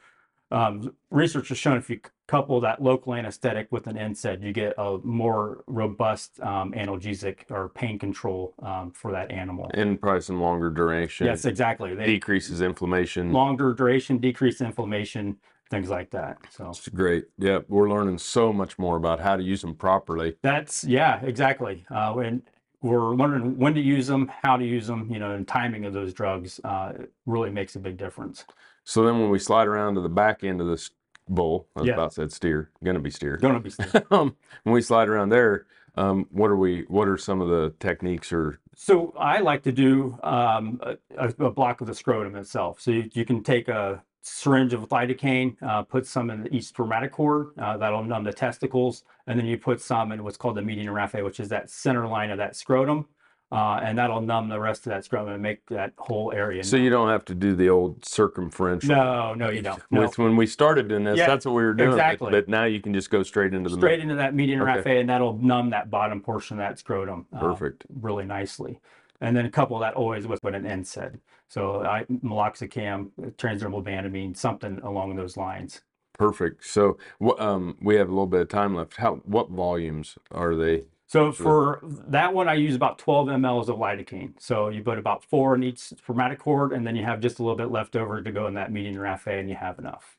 um, 0.51 0.95
research 1.11 1.49
has 1.49 1.59
shown 1.59 1.77
if 1.79 1.89
you 1.89 2.01
couple 2.29 2.61
that 2.61 2.83
local 2.83 3.15
anesthetic 3.15 3.71
with 3.71 3.87
an 3.87 3.97
NSAID, 3.97 4.43
you 4.43 4.53
get 4.53 4.75
a 4.79 4.99
more 5.05 5.65
robust 5.67 6.41
um, 6.41 6.73
analgesic 6.73 7.39
or 7.51 7.69
pain 7.71 7.99
control 7.99 8.55
um, 8.63 8.91
for 8.91 9.13
that 9.13 9.31
animal. 9.31 9.71
And 9.75 10.01
probably 10.01 10.21
some 10.23 10.41
longer 10.41 10.71
duration. 10.71 11.27
Yes, 11.27 11.45
exactly. 11.45 11.95
They 11.95 12.07
Decreases 12.07 12.61
inflammation. 12.61 13.33
longer 13.33 13.73
duration, 13.75 14.19
decreased 14.19 14.61
inflammation, 14.61 15.37
things 15.71 15.89
like 15.89 16.11
that. 16.11 16.37
So 16.51 16.71
It's 16.71 16.89
great. 16.89 17.27
Yeah, 17.39 17.61
we're 17.69 17.89
learning 17.91 18.19
so 18.19 18.53
much 18.53 18.79
more 18.79 18.97
about 18.97 19.21
how 19.21 19.37
to 19.37 19.43
use 19.43 19.61
them 19.63 19.75
properly. 19.75 20.37
that's 20.43 20.85
yeah, 20.85 21.21
exactly. 21.23 21.85
Uh, 21.91 22.15
and 22.19 22.43
we're 22.83 23.15
learning 23.15 23.57
when 23.59 23.75
to 23.75 23.81
use 23.81 24.07
them, 24.09 24.31
how 24.43 24.57
to 24.57 24.65
use 24.65 24.87
them, 24.87 25.09
you 25.11 25.19
know, 25.19 25.33
and 25.33 25.47
timing 25.47 25.85
of 25.85 25.93
those 25.93 26.13
drugs 26.13 26.61
uh, 26.65 26.93
really 27.27 27.51
makes 27.51 27.77
a 27.77 27.79
big 27.79 27.97
difference. 27.97 28.45
So 28.85 29.05
then 29.05 29.21
when 29.21 29.31
we 29.31 29.39
slide 29.39 29.69
around 29.69 29.95
to 29.95 30.01
the 30.01 30.09
back 30.09 30.43
end 30.45 30.61
of 30.61 30.67
this 30.67 30.91
bull, 31.29 31.69
I 31.77 31.81
was 31.81 31.89
Yeah. 31.89 31.95
about 31.95 32.13
to 32.13 32.29
say 32.29 32.35
steer, 32.35 32.71
gonna 32.83 32.99
be 32.99 33.11
steer. 33.11 33.37
To 33.37 33.61
be 33.61 33.71
um, 34.11 34.37
when 34.65 34.73
we 34.75 34.83
slide 34.83 35.09
around 35.09 35.29
there, 35.29 35.67
um, 35.95 36.27
what 36.31 36.51
are 36.51 36.57
we? 36.57 36.83
What 36.89 37.07
are 37.07 37.17
some 37.19 37.41
of 37.41 37.49
the 37.49 37.73
techniques 37.79 38.33
or 38.33 38.59
So 38.75 39.13
I 39.19 39.41
like 39.41 39.63
to 39.65 39.73
do 39.73 40.19
um, 40.23 40.81
a, 40.83 40.97
a- 41.19 41.45
a 41.47 41.51
block 41.51 41.81
of 41.83 41.87
the 41.87 41.95
scrotum 41.95 42.35
itself. 42.35 42.81
So 42.81 42.91
you, 42.91 43.11
you 43.13 43.25
can 43.25 43.43
take 43.45 43.69
a 43.69 44.03
syringe 44.33 44.73
of 44.73 44.89
lidocaine, 44.89 45.57
uh, 45.63 45.83
put 45.83 46.07
some 46.07 46.31
in 46.31 46.45
the 46.45 46.55
each 46.55 46.73
spermatocord, 46.73 47.51
uh, 47.59 47.77
that'll 47.77 48.05
numb 48.05 48.25
the 48.25 48.33
testicles, 48.33 49.05
and 49.27 49.39
then 49.39 49.47
you 49.47 49.59
put 49.59 49.81
some 49.81 50.13
in 50.13 50.23
what's 50.25 50.37
called 50.37 50.57
the 50.57 50.63
median 50.63 50.87
raphe, 50.89 51.23
which 51.25 51.41
is 51.41 51.49
that 51.49 51.69
center 51.69 52.07
line 52.07 52.31
of 52.31 52.39
that 52.39 52.55
scrotum, 52.55 53.07
uh, 53.51 53.81
and 53.83 53.99
that'll 53.99 54.21
numb 54.21 54.49
the 54.49 54.59
rest 54.61 54.87
of 54.87 54.91
that 54.93 55.05
scrotum 55.05 55.33
and 55.35 55.43
make 55.43 55.67
that 55.67 55.93
whole 55.99 56.33
area. 56.33 56.63
so 56.63 56.77
you 56.77 56.89
don't 56.89 57.09
have 57.09 57.25
to 57.25 57.35
do 57.35 57.55
the 57.57 57.69
old 57.69 58.01
circumferential. 58.05 58.95
no, 58.95 59.35
no, 59.35 59.51
you 59.51 59.61
don't. 59.61 59.83
No. 59.91 60.03
With 60.03 60.17
when 60.19 60.37
we 60.37 60.47
started 60.47 60.87
doing 60.89 61.03
this, 61.05 61.19
Yeah, 61.19 61.27
that's 61.27 61.45
what 61.45 61.57
we 61.57 61.65
were 61.65 61.75
doing. 61.75 61.91
but- 61.91 61.95
exactly. 61.97 62.31
But, 62.31 62.49
now 62.49 62.65
you 62.65 62.81
can 62.81 62.95
just 62.95 63.11
go 63.11 63.23
straight 63.25 63.53
into 63.55 63.69
the 63.71 63.77
Straight 63.77 64.01
into 64.01 64.15
that 64.15 64.35
median 64.35 64.63
Okay. 64.63 64.83
raphe, 64.83 65.01
and 65.01 65.09
that'll 65.11 65.35
numb 65.37 65.71
that 65.71 65.91
bottom 65.91 66.21
portion 66.21 66.59
of 66.59 66.59
that 66.67 66.79
scrotum. 66.79 67.27
uh, 67.35 67.41
Perfect. 67.41 67.85
really 68.01 68.25
nicely. 68.25 68.79
And 69.23 69.37
then 69.37 69.49
couple 69.53 69.79
that 69.79 69.95
always 69.95 70.27
with 70.27 70.43
what 70.43 70.55
an 70.55 70.65
NSAID. 70.65 71.21
So 71.49 71.83
I, 71.83 72.05
meloxicam, 72.05 73.11
transdermal 73.37 73.83
banamine, 73.83 74.37
something 74.37 74.81
along 74.81 75.15
those 75.15 75.37
lines. 75.37 75.83
Perfect. 76.19 76.67
So 76.67 76.99
um, 77.39 77.77
we 77.81 77.95
have 77.95 78.09
a 78.09 78.11
little 78.11 78.27
bit 78.27 78.41
of 78.41 78.49
time 78.49 78.75
left. 78.75 78.97
How? 78.97 79.17
What 79.25 79.49
volumes 79.51 80.19
are 80.33 80.57
they? 80.57 80.85
So 81.07 81.31
for 81.31 81.81
that 81.83 82.35
one, 82.35 82.49
I 82.49 82.55
use 82.55 82.75
about 82.75 82.99
12 82.99 83.29
mLs 83.29 83.69
of 83.69 83.77
lidocaine. 83.77 84.33
So 84.39 84.71
you 84.71 84.83
put 84.83 84.99
about 84.99 85.23
four 85.23 85.55
in 85.55 85.63
each 85.63 85.79
spermatocord, 85.79 86.75
and 86.75 86.87
then 86.87 86.97
you 86.97 87.05
have 87.05 87.21
just 87.21 87.39
a 87.39 87.43
little 87.43 87.57
bit 87.57 87.71
left 87.71 87.97
over 87.97 88.23
to 88.23 88.33
go 88.33 88.47
in 88.47 88.55
that 88.55 88.73
median 88.73 88.97
raphe, 88.97 89.39
and 89.39 89.49
you 89.49 89.55
have 89.55 89.79
enough. 89.79 90.17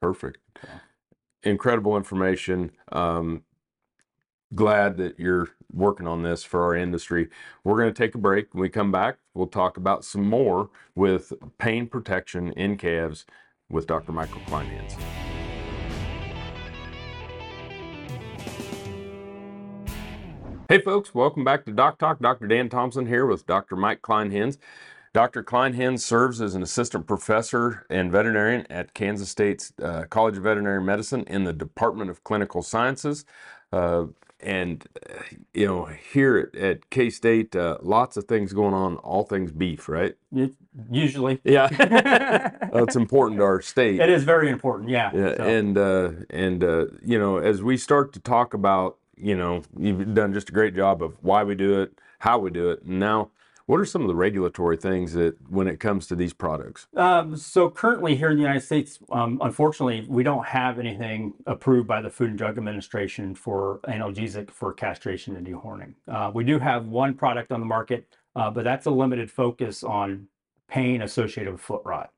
Perfect. 0.00 0.38
Incredible 1.42 1.96
information. 1.96 2.72
Um, 2.90 3.44
glad 4.54 4.96
that 4.98 5.18
you're 5.18 5.50
working 5.72 6.06
on 6.06 6.22
this 6.22 6.44
for 6.44 6.62
our 6.62 6.74
industry. 6.74 7.28
We're 7.64 7.76
going 7.76 7.92
to 7.92 8.02
take 8.02 8.14
a 8.14 8.18
break. 8.18 8.52
When 8.52 8.62
we 8.62 8.68
come 8.68 8.92
back, 8.92 9.18
we'll 9.34 9.46
talk 9.46 9.76
about 9.76 10.04
some 10.04 10.24
more 10.24 10.70
with 10.94 11.32
pain 11.58 11.86
protection 11.86 12.52
in 12.52 12.76
calves 12.76 13.26
with 13.70 13.86
Dr. 13.86 14.12
Michael 14.12 14.40
Kleinhenz. 14.42 14.96
Hey 20.68 20.80
folks, 20.80 21.14
welcome 21.14 21.44
back 21.44 21.66
to 21.66 21.72
Doc 21.72 21.98
Talk. 21.98 22.18
Dr. 22.20 22.46
Dan 22.46 22.70
Thompson 22.70 23.04
here 23.04 23.26
with 23.26 23.46
Dr. 23.46 23.76
Mike 23.76 24.00
Kleinhenz. 24.00 24.56
Dr. 25.12 25.44
Kleinhenz 25.44 26.00
serves 26.00 26.40
as 26.40 26.54
an 26.54 26.62
assistant 26.62 27.06
professor 27.06 27.84
and 27.90 28.10
veterinarian 28.10 28.66
at 28.70 28.94
Kansas 28.94 29.28
State's 29.28 29.74
uh, 29.82 30.04
College 30.08 30.38
of 30.38 30.44
Veterinary 30.44 30.80
Medicine 30.80 31.24
in 31.24 31.44
the 31.44 31.52
Department 31.52 32.08
of 32.08 32.24
Clinical 32.24 32.62
Sciences. 32.62 33.26
Uh, 33.70 34.06
and, 34.42 34.84
uh, 35.08 35.14
you 35.54 35.66
know, 35.66 35.84
here 36.12 36.50
at, 36.54 36.60
at 36.60 36.90
K 36.90 37.10
State, 37.10 37.54
uh, 37.56 37.78
lots 37.82 38.16
of 38.16 38.24
things 38.24 38.52
going 38.52 38.74
on, 38.74 38.96
all 38.96 39.24
things 39.24 39.52
beef, 39.52 39.88
right? 39.88 40.14
It- 40.34 40.54
usually, 40.90 41.40
Yeah. 41.44 41.68
Well, 42.72 42.84
it's 42.84 42.96
important 42.96 43.38
to 43.40 43.44
our 43.44 43.60
state. 43.60 44.00
it 44.00 44.08
is 44.08 44.24
very 44.24 44.48
important. 44.50 44.88
Yeah. 44.90 45.10
Yeah, 45.14 45.36
So- 45.36 45.42
and 45.44 45.78
uh, 45.78 46.10
and 46.30 46.64
uh, 46.64 46.86
you 47.04 47.18
know, 47.18 47.36
as 47.38 47.62
we 47.62 47.76
start 47.76 48.12
to 48.14 48.20
talk 48.20 48.54
about, 48.54 48.96
you 49.16 49.36
know, 49.36 49.62
you've 49.78 50.14
done 50.14 50.32
just 50.32 50.48
a 50.48 50.52
great 50.52 50.74
job 50.74 51.02
of 51.02 51.14
why 51.20 51.44
we 51.44 51.54
do 51.54 51.80
it, 51.82 51.92
how 52.20 52.38
we 52.38 52.50
do 52.50 52.70
it, 52.70 52.82
and 52.82 52.98
now, 52.98 53.30
what 53.66 53.80
are 53.80 53.84
some 53.84 54.02
of 54.02 54.08
the 54.08 54.14
regulatory 54.14 54.76
things 54.76 55.12
that 55.14 55.36
when 55.50 55.68
it 55.68 55.80
comes 55.80 56.06
to 56.08 56.16
these 56.16 56.32
products? 56.32 56.86
Um, 56.96 57.36
so 57.36 57.70
currently 57.70 58.16
here 58.16 58.30
in 58.30 58.36
the 58.36 58.42
United 58.42 58.62
States, 58.62 58.98
um, 59.10 59.38
unfortunately, 59.42 60.06
we 60.08 60.22
don't 60.22 60.46
have 60.46 60.78
anything 60.78 61.34
approved 61.46 61.88
by 61.88 62.00
the 62.00 62.10
Food 62.10 62.30
and 62.30 62.38
Drug 62.38 62.58
Administration 62.58 63.34
for 63.34 63.80
analgesic 63.84 64.50
for 64.50 64.72
castration 64.72 65.36
and 65.36 65.46
dehorning. 65.46 65.94
Uh, 66.08 66.30
we 66.34 66.44
do 66.44 66.58
have 66.58 66.86
one 66.86 67.14
product 67.14 67.52
on 67.52 67.60
the 67.60 67.66
market, 67.66 68.16
uh, 68.36 68.50
but 68.50 68.64
that's 68.64 68.86
a 68.86 68.90
limited 68.90 69.30
focus 69.30 69.82
on 69.82 70.26
pain 70.68 71.02
associated 71.02 71.52
with 71.52 71.60
foot 71.60 71.82
rot. 71.84 72.10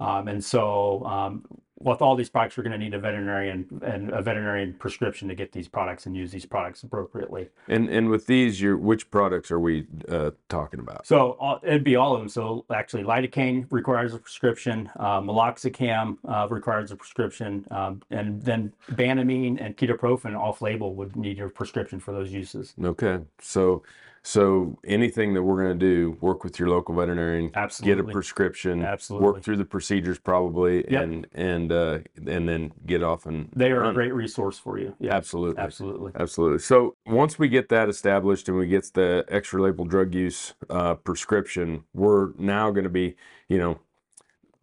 Um, 0.00 0.26
and 0.26 0.44
so 0.44 1.04
um, 1.04 1.44
with 1.82 2.00
all 2.02 2.14
these 2.16 2.30
products, 2.30 2.56
you're 2.56 2.64
going 2.64 2.78
to 2.78 2.78
need 2.78 2.94
a 2.94 2.98
veterinarian 2.98 3.80
and 3.82 4.10
a 4.10 4.22
veterinarian 4.22 4.74
prescription 4.74 5.28
to 5.28 5.34
get 5.34 5.52
these 5.52 5.68
products 5.68 6.06
and 6.06 6.16
use 6.16 6.30
these 6.30 6.46
products 6.46 6.82
appropriately. 6.82 7.48
And 7.68 7.88
and 7.88 8.08
with 8.08 8.26
these, 8.26 8.60
your 8.60 8.76
which 8.76 9.10
products 9.10 9.50
are 9.50 9.60
we 9.60 9.86
uh, 10.08 10.30
talking 10.48 10.80
about? 10.80 11.06
So 11.06 11.32
all, 11.40 11.60
it'd 11.62 11.84
be 11.84 11.96
all 11.96 12.14
of 12.14 12.20
them. 12.20 12.28
So 12.28 12.64
actually, 12.74 13.04
lidocaine 13.04 13.66
requires 13.70 14.14
a 14.14 14.18
prescription, 14.18 14.90
uh, 14.96 15.20
meloxicam 15.20 16.18
uh, 16.26 16.46
requires 16.50 16.90
a 16.90 16.96
prescription, 16.96 17.66
um, 17.70 18.02
and 18.10 18.42
then 18.42 18.72
banamine 18.92 19.60
and 19.60 19.76
ketoprofen 19.76 20.38
off-label 20.38 20.94
would 20.94 21.16
need 21.16 21.38
your 21.38 21.48
prescription 21.48 22.00
for 22.00 22.12
those 22.12 22.32
uses. 22.32 22.74
Okay, 22.82 23.20
so 23.40 23.82
so 24.24 24.78
anything 24.84 25.34
that 25.34 25.42
we're 25.42 25.62
going 25.64 25.78
to 25.78 25.86
do, 25.86 26.16
work 26.20 26.44
with 26.44 26.58
your 26.58 26.68
local 26.68 26.94
veterinarian, 26.94 27.50
get 27.82 27.98
a 27.98 28.04
prescription, 28.04 28.84
Absolutely. 28.84 29.26
work 29.26 29.42
through 29.42 29.56
the 29.56 29.64
procedures 29.64 30.18
probably, 30.18 30.84
Yep. 30.88 31.02
and 31.02 31.26
and 31.34 31.72
uh, 31.72 31.98
and 32.26 32.48
then 32.48 32.72
get 32.86 33.02
off 33.02 33.26
and 33.26 33.48
They 33.56 33.72
are 33.72 33.84
a 33.84 33.92
great 33.92 34.14
resource 34.14 34.58
for 34.58 34.78
you. 34.78 34.94
Yeah, 35.00 35.14
absolutely. 35.14 35.60
absolutely. 35.60 36.12
Absolutely. 36.14 36.60
So 36.60 36.94
once 37.06 37.38
we 37.38 37.48
get 37.48 37.68
that 37.70 37.88
established 37.88 38.48
and 38.48 38.56
we 38.56 38.68
get 38.68 38.84
the 38.94 39.24
extra 39.28 39.60
label 39.60 39.84
drug 39.84 40.14
use 40.14 40.54
uh, 40.70 40.94
prescription, 40.94 41.84
we're 41.92 42.30
now 42.38 42.70
going 42.70 42.84
to 42.84 42.90
be, 42.90 43.16
you 43.48 43.58
know, 43.58 43.80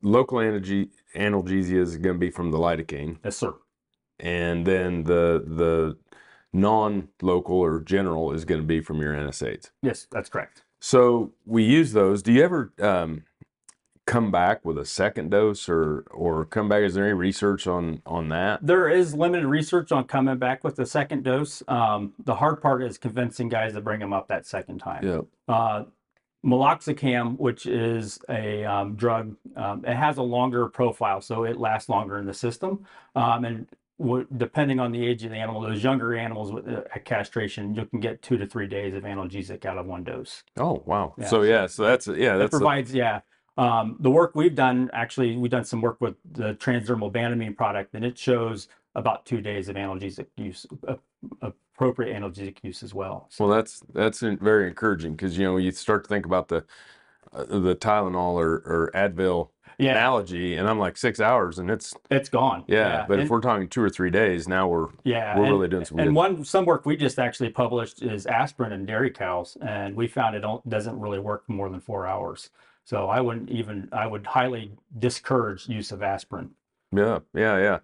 local 0.01 0.37
analge- 0.37 0.89
analgesia 1.15 1.79
is 1.81 1.97
going 1.97 2.15
to 2.15 2.19
be 2.19 2.31
from 2.31 2.51
the 2.51 2.57
lidocaine, 2.57 3.17
Yes, 3.25 3.35
sir. 3.35 3.53
and 4.21 4.65
then 4.65 5.03
the 5.03 5.43
the 5.45 5.97
non-local 6.53 7.57
or 7.57 7.79
general 7.79 8.31
is 8.31 8.45
going 8.45 8.61
to 8.61 8.67
be 8.67 8.81
from 8.81 9.01
your 9.01 9.13
NSAIDs. 9.13 9.71
Yes, 9.81 10.07
that's 10.11 10.29
correct. 10.29 10.63
So 10.79 11.33
we 11.45 11.63
use 11.63 11.93
those. 11.93 12.23
Do 12.23 12.31
you 12.31 12.43
ever 12.43 12.71
um, 12.79 13.23
come 14.05 14.31
back 14.31 14.63
with 14.65 14.77
a 14.77 14.85
second 14.85 15.29
dose, 15.29 15.67
or 15.69 16.05
or 16.11 16.45
come 16.45 16.69
back? 16.69 16.83
Is 16.83 16.93
there 16.95 17.03
any 17.03 17.13
research 17.13 17.67
on 17.67 18.01
on 18.05 18.29
that? 18.29 18.65
There 18.65 18.89
is 18.89 19.13
limited 19.13 19.45
research 19.45 19.91
on 19.91 20.05
coming 20.05 20.37
back 20.37 20.63
with 20.63 20.75
the 20.77 20.85
second 20.85 21.23
dose. 21.23 21.61
Um, 21.67 22.13
the 22.23 22.35
hard 22.35 22.61
part 22.61 22.81
is 22.81 22.97
convincing 22.97 23.49
guys 23.49 23.73
to 23.73 23.81
bring 23.81 23.99
them 23.99 24.13
up 24.13 24.27
that 24.29 24.45
second 24.45 24.79
time. 24.79 25.05
Yeah. 25.05 25.21
uh, 25.53 25.83
meloxicam, 26.45 27.37
which 27.37 27.65
is 27.65 28.19
a 28.29 28.63
um, 28.63 28.95
drug, 28.95 29.35
um, 29.55 29.83
it 29.85 29.95
has 29.95 30.17
a 30.17 30.21
longer 30.21 30.67
profile, 30.69 31.21
so 31.21 31.43
it 31.43 31.57
lasts 31.57 31.89
longer 31.89 32.17
in 32.17 32.25
the 32.25 32.33
system. 32.33 32.85
Um, 33.15 33.45
and 33.45 33.67
w- 33.99 34.25
depending 34.37 34.79
on 34.79 34.91
the 34.91 35.05
age 35.05 35.23
of 35.23 35.29
the 35.31 35.37
animal, 35.37 35.61
those 35.61 35.83
younger 35.83 36.15
animals 36.15 36.51
with 36.51 36.67
uh, 36.67 36.81
at 36.95 37.05
castration, 37.05 37.75
you 37.75 37.85
can 37.85 37.99
get 37.99 38.21
two 38.21 38.37
to 38.37 38.47
three 38.47 38.67
days 38.67 38.93
of 38.95 39.03
analgesic 39.03 39.65
out 39.65 39.77
of 39.77 39.85
one 39.85 40.03
dose. 40.03 40.43
Oh 40.57 40.81
wow. 40.85 41.13
Yeah. 41.17 41.27
So 41.27 41.41
yeah. 41.43 41.67
So 41.67 41.83
that's 41.83 42.07
yeah. 42.07 42.35
It 42.35 42.39
That's 42.39 42.53
a- 42.55 42.57
provides, 42.57 42.93
yeah. 42.93 43.21
Um, 43.57 43.97
the 43.99 44.09
work 44.09 44.31
we've 44.35 44.55
done, 44.55 44.89
actually, 44.93 45.35
we've 45.35 45.51
done 45.51 45.65
some 45.65 45.81
work 45.81 45.99
with 45.99 46.15
the 46.31 46.53
transdermal 46.53 47.11
banamine 47.11 47.57
product, 47.57 47.93
and 47.93 48.05
it 48.05 48.17
shows 48.17 48.69
about 48.95 49.25
two 49.25 49.41
days 49.41 49.67
of 49.67 49.75
analgesic 49.75 50.27
use, 50.37 50.65
uh, 50.87 50.95
appropriate 51.41 52.15
analgesic 52.17 52.57
use 52.63 52.83
as 52.83 52.93
well. 52.93 53.27
So, 53.29 53.45
Well, 53.45 53.55
that's 53.57 53.81
that's 53.93 54.23
en- 54.23 54.37
very 54.39 54.67
encouraging 54.67 55.11
because 55.11 55.37
you 55.37 55.43
know 55.45 55.57
you 55.57 55.71
start 55.71 56.05
to 56.05 56.07
think 56.07 56.25
about 56.25 56.47
the 56.47 56.63
uh, 57.33 57.43
the 57.45 57.75
Tylenol 57.75 58.33
or, 58.35 58.53
or 58.65 58.91
Advil 58.95 59.49
yeah, 59.79 59.91
analogy, 59.91 60.55
and 60.55 60.67
I'm 60.67 60.77
like 60.77 60.97
six 60.97 61.19
hours, 61.19 61.57
and 61.59 61.69
it's 61.71 61.95
it's 62.11 62.29
gone. 62.29 62.63
yeah. 62.67 63.05
But 63.07 63.19
if 63.19 63.29
we're 63.29 63.41
talking 63.41 63.67
two 63.67 63.81
or 63.81 63.89
three 63.89 64.09
days, 64.09 64.47
now 64.47 64.67
we're 64.67 64.87
yeah, 65.03 65.37
we're 65.37 65.45
and- 65.45 65.53
really 65.53 65.67
doing 65.67 65.85
some 65.85 65.99
And 65.99 66.09
good. 66.09 66.15
one 66.15 66.43
some 66.45 66.65
work 66.65 66.85
we 66.85 66.95
just 66.97 67.17
actually 67.19 67.49
published 67.49 68.01
is 68.01 68.25
aspirin 68.25 68.71
in 68.73 68.85
dairy 68.85 69.09
cows, 69.09 69.57
and 69.61 69.95
we 69.95 70.07
found 70.07 70.35
it 70.35 70.43
doesn't 70.67 70.99
really 70.99 71.19
work 71.19 71.43
more 71.47 71.69
than 71.69 71.79
four 71.79 72.05
hours. 72.05 72.49
So 72.83 73.07
I 73.07 73.21
wouldn't 73.21 73.49
even 73.49 73.87
I 73.91 74.05
would 74.07 74.25
highly 74.25 74.71
discourage 74.99 75.67
use 75.67 75.91
of 75.91 76.03
aspirin. 76.03 76.51
Yeah, 76.91 77.19
yeah, 77.33 77.57
yeah. 77.57 77.79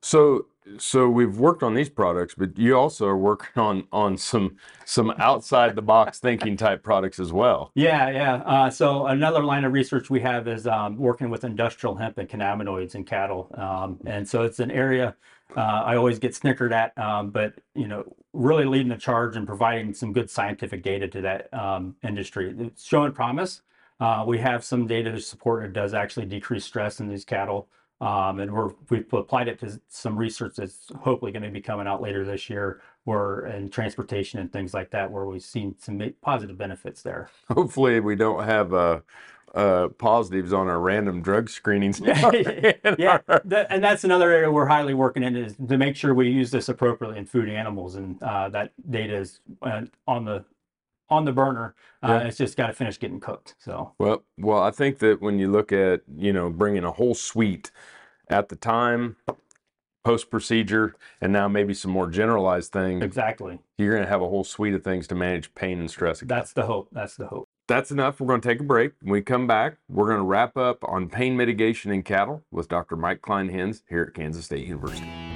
So 0.00 0.46
so 0.78 1.08
we've 1.08 1.36
worked 1.36 1.62
on 1.62 1.74
these 1.74 1.88
products, 1.88 2.34
but 2.34 2.58
you 2.58 2.76
also 2.76 3.06
are 3.06 3.16
working 3.16 3.62
on 3.62 3.86
on 3.92 4.16
some 4.16 4.56
some 4.84 5.10
outside 5.18 5.74
the 5.76 5.82
box 5.82 6.18
thinking 6.18 6.56
type 6.56 6.82
products 6.82 7.18
as 7.18 7.32
well. 7.32 7.70
Yeah, 7.74 8.10
yeah. 8.10 8.34
Uh, 8.36 8.70
so 8.70 9.06
another 9.06 9.42
line 9.42 9.64
of 9.64 9.72
research 9.72 10.10
we 10.10 10.20
have 10.20 10.48
is 10.48 10.66
um, 10.66 10.96
working 10.96 11.30
with 11.30 11.44
industrial 11.44 11.94
hemp 11.96 12.18
and 12.18 12.28
cannabinoids 12.28 12.94
in 12.94 13.04
cattle, 13.04 13.50
um, 13.54 13.98
and 14.06 14.28
so 14.28 14.42
it's 14.42 14.60
an 14.60 14.70
area 14.70 15.14
uh, 15.56 15.82
I 15.84 15.96
always 15.96 16.18
get 16.18 16.34
snickered 16.34 16.72
at, 16.72 16.96
um, 16.98 17.30
but 17.30 17.54
you 17.74 17.86
know, 17.86 18.04
really 18.32 18.64
leading 18.64 18.88
the 18.88 18.96
charge 18.96 19.36
and 19.36 19.46
providing 19.46 19.94
some 19.94 20.12
good 20.12 20.28
scientific 20.28 20.82
data 20.82 21.06
to 21.08 21.20
that 21.22 21.52
um, 21.54 21.94
industry. 22.02 22.54
It's 22.58 22.84
showing 22.84 23.12
promise. 23.12 23.62
Uh, 24.00 24.24
we 24.26 24.38
have 24.38 24.64
some 24.64 24.86
data 24.86 25.12
to 25.12 25.20
support 25.20 25.64
it 25.64 25.72
does 25.72 25.94
actually 25.94 26.26
decrease 26.26 26.64
stress 26.64 26.98
in 26.98 27.08
these 27.08 27.24
cattle. 27.24 27.68
Um, 28.00 28.40
and 28.40 28.52
we're, 28.52 28.70
we've 28.90 29.10
applied 29.12 29.48
it 29.48 29.58
to 29.60 29.80
some 29.88 30.16
research 30.16 30.56
that's 30.56 30.90
hopefully 31.00 31.32
going 31.32 31.44
to 31.44 31.50
be 31.50 31.60
coming 31.60 31.86
out 31.86 32.02
later 32.02 32.24
this 32.24 32.50
year, 32.50 32.80
where 33.04 33.46
in 33.46 33.70
transportation 33.70 34.40
and 34.40 34.52
things 34.52 34.74
like 34.74 34.90
that, 34.90 35.10
where 35.10 35.24
we've 35.24 35.42
seen 35.42 35.74
some 35.78 36.02
positive 36.20 36.58
benefits 36.58 37.02
there. 37.02 37.30
Hopefully, 37.50 38.00
we 38.00 38.16
don't 38.16 38.44
have 38.44 38.74
uh, 38.74 39.00
uh, 39.54 39.88
positives 39.98 40.52
on 40.52 40.68
our 40.68 40.80
random 40.80 41.22
drug 41.22 41.48
screenings. 41.48 42.00
yeah, 42.04 43.18
that, 43.44 43.66
and 43.70 43.82
that's 43.82 44.04
another 44.04 44.30
area 44.32 44.50
we're 44.50 44.66
highly 44.66 44.94
working 44.94 45.22
in 45.22 45.36
is 45.36 45.54
to 45.68 45.78
make 45.78 45.94
sure 45.94 46.12
we 46.14 46.28
use 46.28 46.50
this 46.50 46.68
appropriately 46.68 47.18
in 47.18 47.24
food 47.24 47.48
animals, 47.48 47.94
and 47.94 48.20
uh, 48.22 48.48
that 48.48 48.72
data 48.90 49.16
is 49.16 49.40
uh, 49.62 49.82
on 50.08 50.24
the 50.24 50.44
on 51.08 51.24
the 51.24 51.32
burner. 51.32 51.74
Uh, 52.02 52.08
Yeah. 52.22 52.28
It's 52.28 52.38
just 52.38 52.56
got 52.56 52.68
to 52.68 52.72
finish 52.72 52.98
getting 52.98 53.20
cooked. 53.20 53.54
So 53.58 53.92
Well, 53.98 54.22
well, 54.38 54.62
I 54.62 54.70
think 54.70 54.98
that 54.98 55.20
when 55.20 55.38
you 55.38 55.50
look 55.50 55.72
at, 55.72 56.02
you 56.16 56.32
know, 56.32 56.50
bringing 56.50 56.84
a 56.84 56.92
whole 56.92 57.14
suite 57.14 57.70
at 58.28 58.48
the 58.48 58.56
time, 58.56 59.16
post 60.04 60.30
procedure, 60.30 60.94
and 61.20 61.32
now 61.32 61.48
maybe 61.48 61.72
some 61.74 61.90
more 61.90 62.08
generalized 62.08 62.72
things, 62.72 63.02
exactly, 63.02 63.58
you're 63.78 63.92
going 63.94 64.04
to 64.04 64.08
have 64.08 64.22
a 64.22 64.28
whole 64.28 64.44
suite 64.44 64.74
of 64.74 64.84
things 64.84 65.06
to 65.08 65.14
manage 65.14 65.54
pain 65.54 65.78
and 65.78 65.90
stress. 65.90 66.20
that's 66.20 66.52
the 66.52 66.64
hope. 66.66 66.88
That's 66.92 67.16
the 67.16 67.26
hope. 67.26 67.48
That's 67.66 67.90
enough. 67.90 68.20
We're 68.20 68.26
going 68.26 68.42
to 68.42 68.48
take 68.48 68.60
a 68.60 68.64
break. 68.64 68.92
When 69.00 69.12
we 69.12 69.22
come 69.22 69.46
back, 69.46 69.78
we're 69.88 70.04
going 70.06 70.18
to 70.18 70.24
wrap 70.24 70.54
up 70.58 70.84
on 70.84 71.08
pain 71.08 71.34
mitigation 71.34 71.90
in 71.90 72.02
cattle 72.02 72.42
with 72.50 72.68
Dr. 72.68 72.94
Mike 72.96 73.22
Kleinhenz 73.22 73.82
here 73.88 74.02
at 74.02 74.14
Kansas 74.14 74.44
State 74.44 74.66
University. 74.66 75.33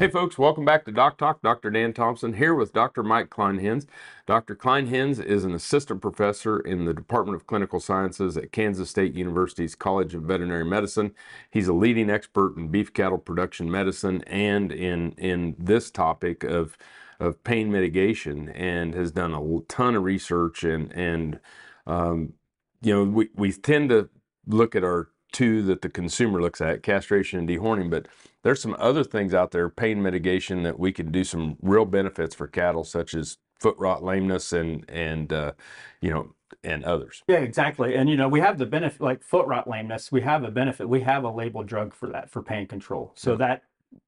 Hey 0.00 0.08
folks, 0.08 0.38
welcome 0.38 0.64
back 0.64 0.86
to 0.86 0.92
Doc 0.92 1.18
Talk. 1.18 1.42
Dr. 1.42 1.68
Dan 1.68 1.92
Thompson 1.92 2.32
here 2.32 2.54
with 2.54 2.72
Dr. 2.72 3.02
Mike 3.02 3.28
Kleinhenz. 3.28 3.84
Dr. 4.24 4.56
Kleinhenz 4.56 5.22
is 5.22 5.44
an 5.44 5.52
assistant 5.52 6.00
professor 6.00 6.58
in 6.58 6.86
the 6.86 6.94
Department 6.94 7.36
of 7.36 7.46
Clinical 7.46 7.80
Sciences 7.80 8.34
at 8.38 8.50
Kansas 8.50 8.88
State 8.88 9.12
University's 9.12 9.74
College 9.74 10.14
of 10.14 10.22
Veterinary 10.22 10.64
Medicine. 10.64 11.12
He's 11.50 11.68
a 11.68 11.74
leading 11.74 12.08
expert 12.08 12.56
in 12.56 12.68
beef 12.68 12.94
cattle 12.94 13.18
production 13.18 13.70
medicine 13.70 14.24
and 14.26 14.72
in 14.72 15.12
in 15.18 15.54
this 15.58 15.90
topic 15.90 16.44
of 16.44 16.78
of 17.20 17.44
pain 17.44 17.70
mitigation 17.70 18.48
and 18.48 18.94
has 18.94 19.12
done 19.12 19.34
a 19.34 19.60
ton 19.68 19.96
of 19.96 20.02
research 20.02 20.64
and 20.64 20.90
and 20.92 21.40
um, 21.86 22.32
you 22.80 22.94
know 22.94 23.04
we, 23.04 23.28
we 23.34 23.52
tend 23.52 23.90
to 23.90 24.08
look 24.46 24.74
at 24.74 24.82
our 24.82 25.10
two 25.30 25.62
that 25.62 25.82
the 25.82 25.88
consumer 25.88 26.40
looks 26.40 26.60
at 26.60 26.82
castration 26.82 27.38
and 27.38 27.48
dehorning 27.48 27.90
but 27.90 28.06
there's 28.42 28.60
some 28.60 28.76
other 28.78 29.04
things 29.04 29.34
out 29.34 29.50
there 29.50 29.68
pain 29.68 30.02
mitigation 30.02 30.62
that 30.62 30.78
we 30.78 30.92
can 30.92 31.10
do 31.10 31.24
some 31.24 31.56
real 31.62 31.84
benefits 31.84 32.34
for 32.34 32.46
cattle 32.46 32.84
such 32.84 33.14
as 33.14 33.38
foot 33.60 33.76
rot 33.78 34.02
lameness 34.02 34.52
and 34.52 34.88
and 34.88 35.32
uh, 35.32 35.52
you 36.00 36.10
know 36.10 36.34
and 36.64 36.84
others 36.84 37.22
Yeah, 37.28 37.38
exactly. 37.38 37.94
And 37.94 38.08
you 38.08 38.16
know, 38.16 38.28
we 38.28 38.40
have 38.40 38.58
the 38.58 38.66
benefit 38.66 39.00
like 39.00 39.22
foot 39.22 39.46
rot 39.46 39.68
lameness. 39.68 40.10
We 40.10 40.20
have 40.22 40.44
a 40.44 40.50
benefit. 40.50 40.88
We 40.88 41.00
have 41.02 41.24
a 41.24 41.30
labeled 41.30 41.66
drug 41.66 41.94
for 41.94 42.08
that 42.08 42.30
for 42.30 42.42
pain 42.42 42.66
control. 42.66 43.12
So 43.14 43.36
that 43.36 43.62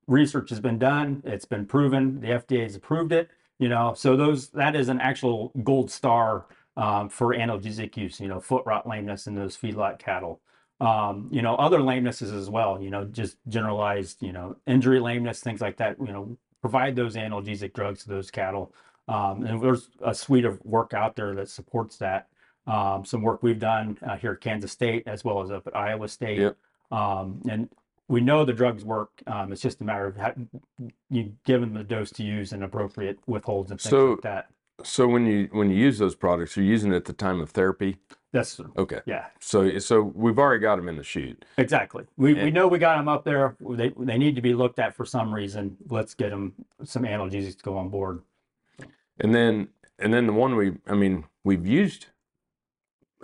research 0.07 0.51
has 0.51 0.61
been 0.61 0.79
done. 0.79 1.23
It's 1.25 1.45
been 1.45 1.67
proven. 1.67 2.21
The 2.21 2.29
FDA 2.29 2.63
has 2.63 2.75
approved 2.75 3.13
it. 3.13 3.31
You 3.59 3.69
know, 3.69 3.95
so 3.95 4.17
those 4.17 4.49
that 4.51 4.75
is 4.75 4.89
an 4.89 5.01
actual 5.01 5.53
gold 5.63 5.91
star 5.91 6.47
um, 6.77 7.09
for 7.09 7.35
analgesic 7.35 7.97
use. 7.97 8.21
You 8.21 8.29
know, 8.29 8.41
foot 8.41 8.65
rot 8.67 8.87
lameness 8.87 9.27
in 9.27 9.35
those 9.35 9.57
feedlot 9.57 9.99
cattle. 9.99 10.41
Um, 10.81 11.29
you 11.31 11.43
know, 11.43 11.55
other 11.57 11.79
lamenesses 11.79 12.37
as 12.37 12.51
well. 12.51 12.81
You 12.81 12.91
know, 12.91 13.05
just 13.05 13.37
generalized. 13.49 14.23
You 14.23 14.33
know, 14.33 14.57
injury 14.67 14.99
lameness, 15.01 15.41
things 15.41 15.61
like 15.61 15.77
that. 15.79 15.97
You 16.01 16.13
know, 16.13 16.37
provide 16.61 16.97
those 16.97 17.15
analgesic 17.17 17.73
drugs 17.73 18.03
to 18.05 18.09
those 18.09 18.31
cattle. 18.31 18.73
Um, 19.09 19.45
and 19.45 19.61
there's 19.61 19.91
a 20.05 20.15
suite 20.15 20.45
of 20.45 20.65
work 20.65 20.95
out 20.95 21.17
there 21.17 21.35
that 21.35 21.49
supports 21.49 21.97
that 21.99 22.29
um, 22.67 23.05
some 23.05 23.23
work 23.23 23.43
we've 23.43 23.59
done 23.59 23.99
uh, 24.03 24.17
here 24.17 24.33
at 24.33 24.41
Kansas 24.41 24.71
State 24.71 25.03
as 25.07 25.25
well 25.25 25.43
as 25.43 25.51
up 25.51 25.67
at 25.67 25.77
Iowa 25.77 26.09
State. 26.09 26.39
Yep. 26.39 26.57
Um, 26.93 27.43
and 27.49 27.69
we 28.09 28.21
know 28.21 28.45
the 28.45 28.53
drugs 28.53 28.85
work. 28.85 29.11
Um, 29.27 29.53
it's 29.53 29.61
just 29.61 29.81
a 29.81 29.85
matter 29.85 30.07
of 30.07 30.17
how, 30.17 30.33
you 31.11 31.33
give 31.45 31.61
them 31.61 31.75
the 31.75 31.83
dose 31.83 32.11
to 32.13 32.23
use 32.23 32.53
and 32.53 32.63
appropriate 32.63 33.19
withholds 33.27 33.71
and 33.73 33.81
things 33.81 33.91
So- 33.91 34.11
like 34.13 34.21
that. 34.23 34.47
so 34.85 35.07
when 35.09 35.27
you 35.27 35.49
when 35.53 35.71
you 35.71 35.77
use 35.77 35.99
those 35.99 36.15
products 36.17 36.57
you're 36.57 36.65
using 36.65 36.93
it 36.93 36.97
at 36.97 37.05
the 37.05 37.13
time 37.13 37.41
of 37.41 37.51
therapy 37.51 37.99
That's 38.33 38.61
okay 38.77 39.01
yeah, 39.07 39.27
so 39.41 39.79
so 39.79 40.03
we've 40.15 40.39
already 40.39 40.61
got 40.61 40.77
them 40.77 40.89
in 40.89 40.97
the 40.97 41.03
chute 41.03 41.45
exactly. 41.59 42.05
We, 42.17 42.35
we 42.35 42.51
know 42.51 42.67
we 42.67 42.79
got 42.79 42.97
them 42.97 43.09
up 43.09 43.25
there. 43.25 43.57
They 43.61 43.93
they 43.99 44.19
need 44.19 44.37
to 44.37 44.43
be 44.43 44.55
looked 44.55 44.79
at 44.79 44.95
for 44.95 45.05
some 45.05 45.35
reason. 45.35 45.77
Let's 45.89 46.15
get 46.15 46.31
them 46.31 46.55
some 46.85 47.03
analgesics 47.03 47.59
to 47.59 47.63
go 47.63 47.77
on 47.77 47.89
board. 47.89 48.23
And 49.21 49.35
then 49.35 49.69
and 49.99 50.13
then 50.13 50.27
the 50.27 50.33
one 50.33 50.57
we 50.57 50.73
I 50.87 50.95
mean 50.95 51.25
we've 51.45 51.67
used 51.67 52.07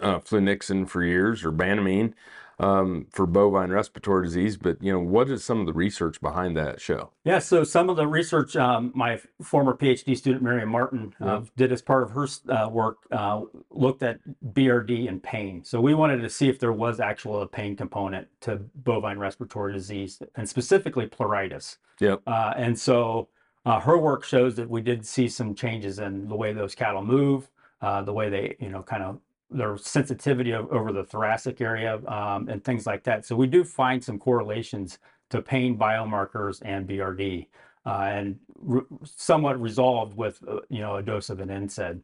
uh, 0.01 0.19
flunixin 0.21 0.89
for 0.89 1.03
years 1.03 1.45
or 1.45 1.53
banamine 1.53 2.15
um, 2.61 3.07
for 3.11 3.27
bovine 3.27 3.71
respiratory 3.71 4.27
disease, 4.27 4.57
but 4.57 4.83
you 4.83 4.93
know, 4.93 4.99
what 4.99 5.31
is 5.31 5.45
some 5.45 5.61
of 5.61 5.67
the 5.67 5.73
research 5.73 6.21
behind 6.21 6.57
that 6.57 6.81
show? 6.81 7.11
Yeah, 7.25 7.39
so 7.39 7.63
some 7.65 7.89
of 7.89 7.97
the 7.97 8.07
research 8.07 8.57
um, 8.57 8.93
my 8.95 9.21
former 9.43 9.75
PhD 9.75 10.17
student 10.17 10.43
Miriam 10.43 10.69
Martin 10.69 11.15
uh, 11.21 11.43
did 11.57 11.73
as 11.73 11.83
part 11.83 12.03
of 12.03 12.11
her 12.11 12.27
uh, 12.49 12.69
work 12.69 12.99
uh, 13.13 13.43
looked 13.71 14.03
at 14.03 14.19
BRD 14.53 15.09
and 15.09 15.23
pain. 15.23 15.63
So 15.65 15.81
we 15.81 15.95
wanted 15.95 16.21
to 16.23 16.29
see 16.29 16.49
if 16.49 16.59
there 16.59 16.73
was 16.73 17.01
actual 17.01 17.43
a 17.43 17.47
pain 17.47 17.77
component 17.77 18.29
to 18.43 18.57
bovine 18.75 19.19
respiratory 19.19 19.73
disease 19.73 20.21
and 20.35 20.49
specifically 20.49 21.07
pleuritis. 21.07 21.77
Yep. 22.01 22.23
Uh, 22.27 22.55
and 22.57 22.79
so 22.79 23.29
uh, 23.65 23.81
her 23.81 23.99
work 23.99 24.25
shows 24.25 24.57
that 24.57 24.69
we 24.69 24.81
did 24.81 25.07
see 25.07 25.29
some 25.29 25.55
changes 25.55 25.99
in 25.99 26.29
the 26.29 26.35
way 26.35 26.53
those 26.53 26.75
cattle 26.75 27.05
move, 27.05 27.51
uh, 27.83 28.03
the 28.03 28.13
way 28.13 28.29
they, 28.29 28.57
you 28.59 28.69
know, 28.69 28.83
kind 28.83 29.03
of 29.03 29.21
their 29.51 29.77
sensitivity 29.77 30.53
over 30.55 30.93
the 30.93 31.05
thoracic 31.05 31.61
area 31.61 32.01
um, 32.07 32.49
and 32.49 32.63
things 32.63 32.87
like 32.87 33.03
that. 33.05 33.25
So 33.25 33.35
we 33.37 33.47
do 33.47 33.65
find 33.65 34.03
some 34.03 34.19
correlations 34.19 34.99
to 35.31 35.43
pain 35.43 35.79
biomarkers 35.79 36.61
and 36.65 36.89
BRD, 36.89 37.47
uh, 37.87 37.91
and 38.13 38.39
re- 38.57 38.83
somewhat 39.05 39.61
resolved 39.61 40.17
with 40.17 40.43
uh, 40.49 40.61
you 40.69 40.81
know 40.81 40.97
a 40.97 41.03
dose 41.03 41.31
of 41.31 41.41
an 41.41 41.49
NSAID. 41.49 42.01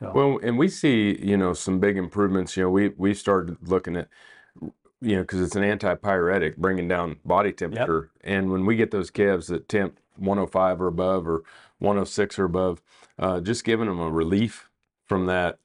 So, 0.00 0.12
Well, 0.14 0.38
and 0.42 0.58
we 0.58 0.68
see, 0.68 1.18
you 1.20 1.36
know, 1.36 1.52
some 1.52 1.80
big 1.80 1.96
improvements. 1.96 2.56
You 2.56 2.64
know, 2.64 2.70
we 2.70 2.88
we 2.90 3.14
started 3.14 3.56
looking 3.68 3.96
at, 3.96 4.08
you 5.00 5.16
know, 5.16 5.22
because 5.22 5.40
it's 5.40 5.56
an 5.56 5.62
antipyretic, 5.62 6.56
bringing 6.56 6.88
down 6.88 7.16
body 7.24 7.52
temperature. 7.52 8.10
And 8.22 8.50
when 8.50 8.64
we 8.66 8.76
get 8.76 8.90
those 8.90 9.10
calves 9.10 9.48
that 9.48 9.68
temp 9.68 9.98
105 10.16 10.80
or 10.80 10.86
above, 10.86 11.28
or 11.28 11.42
106 11.78 12.38
or 12.38 12.44
above, 12.44 12.82
uh, 13.18 13.40
just 13.40 13.64
giving 13.64 13.86
them 13.86 14.00
a 14.00 14.10
relief 14.10 14.68
from 15.06 15.26
that 15.26 15.58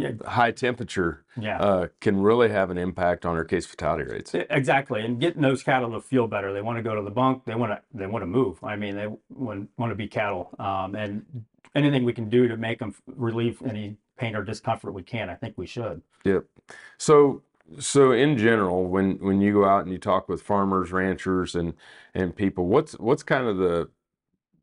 Yeah. 0.00 0.12
high 0.26 0.52
temperature 0.52 1.24
yeah. 1.38 1.60
uh, 1.60 1.88
can 2.00 2.20
really 2.20 2.48
have 2.48 2.70
an 2.70 2.78
impact 2.78 3.26
on 3.26 3.36
our 3.36 3.44
case 3.44 3.66
fatality 3.66 4.04
rates. 4.10 4.34
Exactly, 4.34 5.02
and 5.02 5.20
getting 5.20 5.42
those 5.42 5.62
cattle 5.62 5.92
to 5.92 6.00
feel 6.00 6.26
better. 6.26 6.52
They 6.52 6.62
want 6.62 6.78
to 6.78 6.82
go 6.82 6.94
to 6.94 7.02
the 7.02 7.10
bunk. 7.10 7.44
They 7.44 7.54
want 7.54 7.72
to. 7.72 7.80
They 7.92 8.06
want 8.06 8.22
to 8.22 8.26
move. 8.26 8.62
I 8.64 8.76
mean, 8.76 8.96
they 8.96 9.08
want 9.28 9.68
want 9.76 9.90
to 9.90 9.96
be 9.96 10.08
cattle. 10.08 10.50
Um, 10.58 10.94
and 10.94 11.44
anything 11.74 12.04
we 12.04 12.12
can 12.12 12.28
do 12.28 12.48
to 12.48 12.56
make 12.56 12.78
them 12.78 12.94
relieve 13.06 13.62
any 13.64 13.96
pain 14.16 14.34
or 14.34 14.44
discomfort 14.44 14.92
we 14.92 15.02
can, 15.02 15.30
I 15.30 15.34
think 15.34 15.56
we 15.56 15.66
should. 15.66 16.02
Yep. 16.24 16.44
So 16.98 17.42
so 17.78 18.12
in 18.12 18.36
general, 18.36 18.86
when 18.86 19.18
when 19.18 19.40
you 19.40 19.52
go 19.52 19.64
out 19.64 19.84
and 19.84 19.92
you 19.92 19.98
talk 19.98 20.28
with 20.28 20.42
farmers, 20.42 20.92
ranchers, 20.92 21.54
and 21.54 21.74
and 22.14 22.34
people, 22.34 22.66
what's 22.66 22.92
what's 22.94 23.22
kind 23.22 23.46
of 23.46 23.58
the 23.58 23.88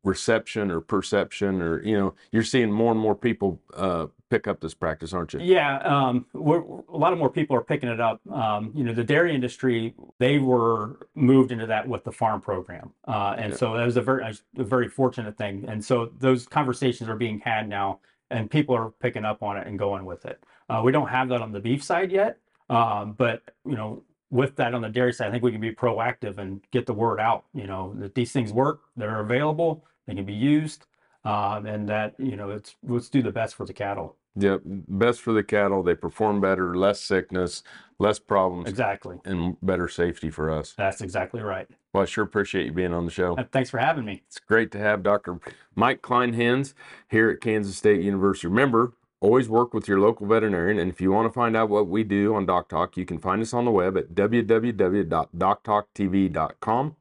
reception 0.04 0.70
or 0.70 0.80
perception, 0.80 1.60
or 1.62 1.82
you 1.82 1.98
know, 1.98 2.14
you're 2.32 2.42
seeing 2.42 2.70
more 2.72 2.92
and 2.92 3.00
more 3.00 3.14
people 3.14 3.60
uh, 3.74 4.06
pick 4.30 4.46
up 4.46 4.60
this 4.60 4.74
practice, 4.74 5.12
aren't 5.12 5.32
you? 5.32 5.40
Yeah, 5.40 5.78
um, 5.78 6.26
we're, 6.32 6.60
a 6.60 6.96
lot 6.96 7.12
of 7.12 7.18
more 7.18 7.30
people 7.30 7.56
are 7.56 7.62
picking 7.62 7.88
it 7.88 8.00
up. 8.00 8.20
Um, 8.30 8.72
you 8.74 8.84
know, 8.84 8.92
the 8.92 9.04
dairy 9.04 9.34
industry, 9.34 9.94
they 10.18 10.38
were 10.38 11.08
moved 11.14 11.50
into 11.50 11.66
that 11.66 11.88
with 11.88 12.04
the 12.04 12.12
farm 12.12 12.40
program. 12.40 12.92
Uh, 13.06 13.36
and 13.38 13.52
Yeah. 13.52 13.58
so 13.58 13.76
that 13.76 13.84
was 13.84 13.96
a 13.96 14.02
very, 14.02 14.22
a 14.24 14.64
very 14.64 14.88
fortunate 14.88 15.36
thing. 15.38 15.64
And 15.68 15.84
so 15.84 16.10
those 16.18 16.46
conversations 16.46 17.08
are 17.08 17.16
being 17.16 17.40
had 17.40 17.68
now 17.68 18.00
and 18.30 18.50
people 18.50 18.74
are 18.74 18.90
picking 18.90 19.24
up 19.24 19.42
on 19.42 19.56
it 19.56 19.66
and 19.66 19.78
going 19.78 20.04
with 20.04 20.26
it. 20.26 20.42
Uh, 20.68 20.82
we 20.84 20.92
don't 20.92 21.08
have 21.08 21.30
that 21.30 21.40
on 21.40 21.52
the 21.52 21.60
beef 21.60 21.82
side 21.82 22.12
yet. 22.12 22.38
Um, 22.70 23.12
but, 23.12 23.40
you 23.64 23.76
know, 23.76 24.02
with 24.30 24.56
that 24.56 24.74
on 24.74 24.82
the 24.82 24.88
dairy 24.88 25.12
side, 25.12 25.28
I 25.28 25.30
think 25.30 25.42
we 25.42 25.52
can 25.52 25.60
be 25.60 25.72
proactive 25.72 26.38
and 26.38 26.60
get 26.70 26.86
the 26.86 26.92
word 26.92 27.20
out, 27.20 27.44
you 27.54 27.66
know, 27.66 27.94
that 27.98 28.14
these 28.14 28.32
things 28.32 28.52
work, 28.52 28.80
they're 28.96 29.20
available, 29.20 29.84
they 30.06 30.14
can 30.14 30.24
be 30.24 30.34
used. 30.34 30.86
Um, 31.24 31.66
and 31.66 31.88
that, 31.88 32.14
you 32.18 32.36
know, 32.36 32.50
it's, 32.50 32.76
let's 32.86 33.08
do 33.08 33.22
the 33.22 33.32
best 33.32 33.54
for 33.54 33.66
the 33.66 33.72
cattle. 33.72 34.16
Yep. 34.36 34.60
Best 34.64 35.20
for 35.20 35.32
the 35.32 35.42
cattle. 35.42 35.82
They 35.82 35.94
perform 35.96 36.40
better, 36.40 36.76
less 36.76 37.00
sickness, 37.00 37.62
less 37.98 38.18
problems, 38.20 38.68
Exactly. 38.68 39.18
and 39.24 39.56
better 39.60 39.88
safety 39.88 40.30
for 40.30 40.50
us. 40.50 40.74
That's 40.78 41.00
exactly 41.00 41.42
right. 41.42 41.66
Well, 41.92 42.04
I 42.04 42.06
sure 42.06 42.22
appreciate 42.22 42.66
you 42.66 42.72
being 42.72 42.92
on 42.92 43.04
the 43.04 43.10
show. 43.10 43.34
Uh, 43.36 43.44
Thanks 43.50 43.68
for 43.68 43.78
having 43.78 44.04
me. 44.04 44.22
It's 44.26 44.38
great 44.38 44.70
to 44.72 44.78
have 44.78 45.02
Dr. 45.02 45.40
Mike 45.74 46.02
Kleinhenz 46.02 46.74
here 47.10 47.30
at 47.30 47.40
Kansas 47.40 47.76
State 47.76 48.00
University. 48.02 48.46
Remember, 48.46 48.92
always 49.20 49.48
work 49.48 49.74
with 49.74 49.88
your 49.88 49.98
local 50.00 50.26
veterinarian. 50.26 50.78
And 50.78 50.90
if 50.90 51.00
you 51.00 51.10
want 51.10 51.28
to 51.28 51.32
find 51.32 51.56
out 51.56 51.68
what 51.68 51.88
we 51.88 52.04
do 52.04 52.34
on 52.34 52.46
Doc 52.46 52.68
Talk, 52.68 52.96
you 52.96 53.04
can 53.04 53.18
find 53.18 53.42
us 53.42 53.52
on 53.52 53.64
the 53.64 53.70
web 53.70 53.96
at 53.96 54.14
www.doctalktv.com. 54.14 56.96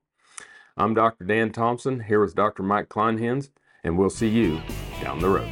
I'm 0.79 0.93
Dr. 0.93 1.25
Dan 1.25 1.51
Thompson 1.51 2.01
here 2.01 2.21
with 2.21 2.35
Dr. 2.35 2.61
Mike 2.63 2.89
Kleinhenz, 2.89 3.49
and 3.83 3.97
we'll 3.97 4.11
see 4.11 4.29
you 4.29 4.61
down 5.01 5.19
the 5.19 5.29
road. 5.29 5.51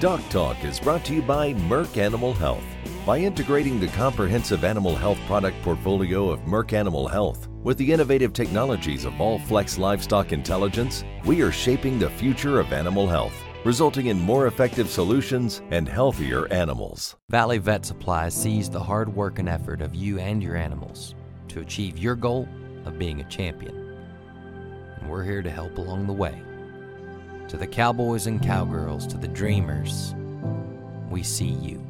Doc 0.00 0.20
Talk 0.30 0.64
is 0.64 0.78
brought 0.78 1.04
to 1.06 1.14
you 1.14 1.22
by 1.22 1.54
Merck 1.54 1.96
Animal 1.96 2.32
Health. 2.32 2.62
By 3.08 3.20
integrating 3.20 3.80
the 3.80 3.86
comprehensive 3.86 4.64
animal 4.64 4.94
health 4.94 5.18
product 5.26 5.62
portfolio 5.62 6.28
of 6.28 6.40
Merck 6.40 6.74
Animal 6.74 7.08
Health 7.08 7.48
with 7.62 7.78
the 7.78 7.90
innovative 7.90 8.34
technologies 8.34 9.06
of 9.06 9.14
Allflex 9.14 9.78
Livestock 9.78 10.30
Intelligence, 10.34 11.04
we 11.24 11.40
are 11.40 11.50
shaping 11.50 11.98
the 11.98 12.10
future 12.10 12.60
of 12.60 12.70
animal 12.70 13.08
health, 13.08 13.32
resulting 13.64 14.08
in 14.08 14.20
more 14.20 14.46
effective 14.46 14.90
solutions 14.90 15.62
and 15.70 15.88
healthier 15.88 16.52
animals. 16.52 17.16
Valley 17.30 17.56
Vet 17.56 17.86
Supply 17.86 18.28
sees 18.28 18.68
the 18.68 18.78
hard 18.78 19.08
work 19.08 19.38
and 19.38 19.48
effort 19.48 19.80
of 19.80 19.94
you 19.94 20.18
and 20.18 20.42
your 20.42 20.56
animals 20.56 21.14
to 21.48 21.60
achieve 21.60 21.96
your 21.96 22.14
goal 22.14 22.46
of 22.84 22.98
being 22.98 23.22
a 23.22 23.28
champion. 23.30 23.74
And 25.00 25.08
we're 25.08 25.24
here 25.24 25.40
to 25.40 25.50
help 25.50 25.78
along 25.78 26.08
the 26.08 26.12
way. 26.12 26.42
To 27.48 27.56
the 27.56 27.66
cowboys 27.66 28.26
and 28.26 28.42
cowgirls, 28.42 29.06
to 29.06 29.16
the 29.16 29.28
dreamers, 29.28 30.14
we 31.08 31.22
see 31.22 31.46
you. 31.46 31.87